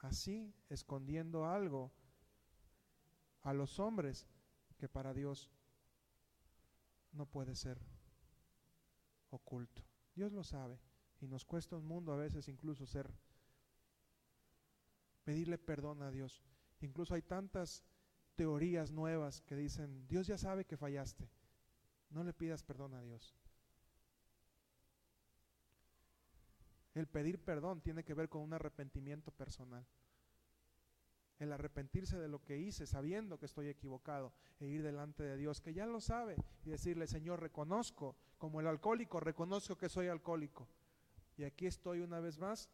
así, 0.00 0.52
escondiendo 0.68 1.46
algo 1.46 1.92
a 3.42 3.52
los 3.54 3.78
hombres 3.78 4.26
que 4.84 4.88
para 4.90 5.14
Dios 5.14 5.50
no 7.12 7.24
puede 7.24 7.54
ser 7.54 7.80
oculto. 9.30 9.82
Dios 10.14 10.30
lo 10.30 10.44
sabe 10.44 10.78
y 11.22 11.26
nos 11.26 11.46
cuesta 11.46 11.76
un 11.76 11.86
mundo 11.86 12.12
a 12.12 12.18
veces 12.18 12.48
incluso 12.48 12.84
ser, 12.84 13.10
pedirle 15.24 15.56
perdón 15.56 16.02
a 16.02 16.10
Dios. 16.10 16.44
Incluso 16.82 17.14
hay 17.14 17.22
tantas 17.22 17.82
teorías 18.34 18.90
nuevas 18.90 19.40
que 19.40 19.56
dicen, 19.56 20.06
Dios 20.06 20.26
ya 20.26 20.36
sabe 20.36 20.66
que 20.66 20.76
fallaste, 20.76 21.30
no 22.10 22.22
le 22.22 22.34
pidas 22.34 22.62
perdón 22.62 22.92
a 22.92 23.00
Dios. 23.00 23.34
El 26.92 27.06
pedir 27.06 27.42
perdón 27.42 27.80
tiene 27.80 28.04
que 28.04 28.12
ver 28.12 28.28
con 28.28 28.42
un 28.42 28.52
arrepentimiento 28.52 29.30
personal. 29.30 29.86
El 31.38 31.52
arrepentirse 31.52 32.18
de 32.18 32.28
lo 32.28 32.44
que 32.44 32.58
hice 32.58 32.86
sabiendo 32.86 33.38
que 33.38 33.46
estoy 33.46 33.68
equivocado 33.68 34.32
e 34.60 34.66
ir 34.66 34.82
delante 34.82 35.22
de 35.24 35.36
Dios, 35.36 35.60
que 35.60 35.74
ya 35.74 35.86
lo 35.86 36.00
sabe, 36.00 36.36
y 36.64 36.70
decirle, 36.70 37.06
Señor, 37.06 37.40
reconozco, 37.40 38.16
como 38.38 38.60
el 38.60 38.66
alcohólico, 38.66 39.20
reconozco 39.20 39.76
que 39.76 39.88
soy 39.88 40.08
alcohólico. 40.08 40.68
Y 41.36 41.44
aquí 41.44 41.66
estoy 41.66 42.00
una 42.00 42.20
vez 42.20 42.38
más 42.38 42.70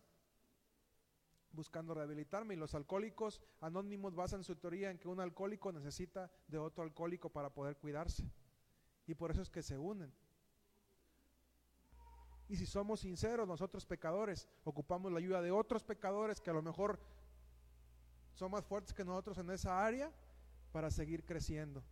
buscando 1.52 1.94
rehabilitarme. 1.94 2.54
Y 2.54 2.56
los 2.56 2.74
alcohólicos 2.74 3.40
anónimos 3.60 4.14
basan 4.14 4.44
su 4.44 4.56
teoría 4.56 4.90
en 4.90 4.98
que 4.98 5.08
un 5.08 5.20
alcohólico 5.20 5.72
necesita 5.72 6.30
de 6.48 6.58
otro 6.58 6.84
alcohólico 6.84 7.30
para 7.30 7.50
poder 7.50 7.76
cuidarse. 7.76 8.30
Y 9.06 9.14
por 9.14 9.30
eso 9.30 9.42
es 9.42 9.50
que 9.50 9.62
se 9.62 9.78
unen. 9.78 10.12
Y 12.48 12.56
si 12.56 12.66
somos 12.66 13.00
sinceros, 13.00 13.46
nosotros 13.46 13.86
pecadores 13.86 14.48
ocupamos 14.64 15.12
la 15.12 15.18
ayuda 15.18 15.40
de 15.40 15.52
otros 15.52 15.84
pecadores 15.84 16.40
que 16.40 16.50
a 16.50 16.52
lo 16.52 16.62
mejor 16.62 16.98
son 18.40 18.50
más 18.50 18.64
fuertes 18.64 18.94
que 18.94 19.04
nosotros 19.04 19.36
en 19.36 19.50
esa 19.50 19.84
área 19.84 20.10
para 20.72 20.90
seguir 20.90 21.26
creciendo. 21.26 21.84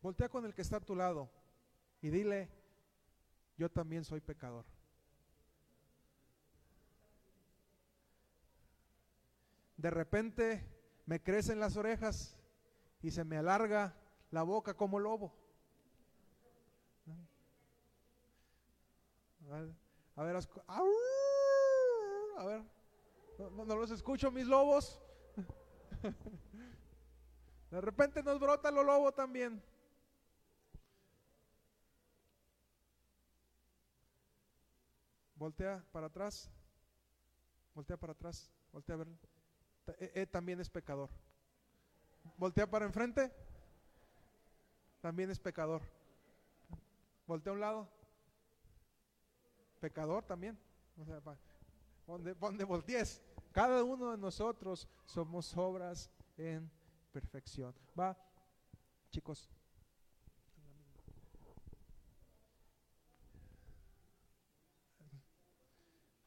Voltea 0.00 0.28
con 0.28 0.44
el 0.44 0.52
que 0.52 0.62
está 0.62 0.78
a 0.78 0.80
tu 0.80 0.96
lado 0.96 1.30
y 2.00 2.10
dile, 2.10 2.50
yo 3.56 3.70
también 3.70 4.04
soy 4.04 4.20
pecador. 4.20 4.64
De 9.76 9.90
repente 9.90 10.66
me 11.06 11.22
crecen 11.22 11.60
las 11.60 11.76
orejas 11.76 12.36
y 13.00 13.12
se 13.12 13.22
me 13.22 13.36
alarga 13.36 13.94
la 14.32 14.42
boca 14.42 14.74
como 14.74 14.98
lobo. 14.98 15.32
A 19.48 19.54
ver, 19.54 19.74
a 20.16 20.22
ver, 20.24 20.36
a 22.36 22.44
ver, 22.44 22.62
no, 23.38 23.64
los 23.64 23.90
escucho, 23.90 24.30
mis 24.30 24.46
lobos. 24.46 25.00
De 27.70 27.80
repente 27.80 28.22
nos 28.22 28.38
brota 28.38 28.70
lo 28.70 28.82
lobo 28.82 29.12
también. 29.12 29.62
Voltea 35.34 35.84
para 35.90 36.06
atrás. 36.06 36.50
Voltea 37.74 37.96
para 37.96 38.12
atrás. 38.12 38.52
Voltea 38.72 38.94
a 38.94 38.98
ver. 38.98 39.08
Eh, 39.98 40.12
eh, 40.14 40.26
también 40.26 40.60
es 40.60 40.70
pecador. 40.70 41.08
Voltea 42.36 42.70
para 42.70 42.84
enfrente. 42.84 43.32
También 45.00 45.30
es 45.30 45.40
pecador. 45.40 45.82
Voltea 47.26 47.50
a 47.50 47.54
un 47.54 47.60
lado. 47.60 47.88
Pecador 49.80 50.24
también 50.24 50.58
donde, 52.06 52.34
donde 52.34 52.64
voltees. 52.64 53.22
Cada 53.52 53.84
uno 53.84 54.10
de 54.12 54.18
nosotros 54.18 54.88
somos 55.04 55.56
obras 55.56 56.10
en 56.36 56.70
perfección. 57.12 57.74
Va, 57.98 58.16
chicos. 59.10 59.50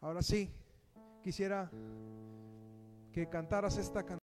Ahora 0.02 0.22
sí, 0.22 0.54
quisiera 1.24 1.72
que 3.12 3.28
cantaras 3.28 3.78
esta 3.78 4.04
canción. 4.04 4.25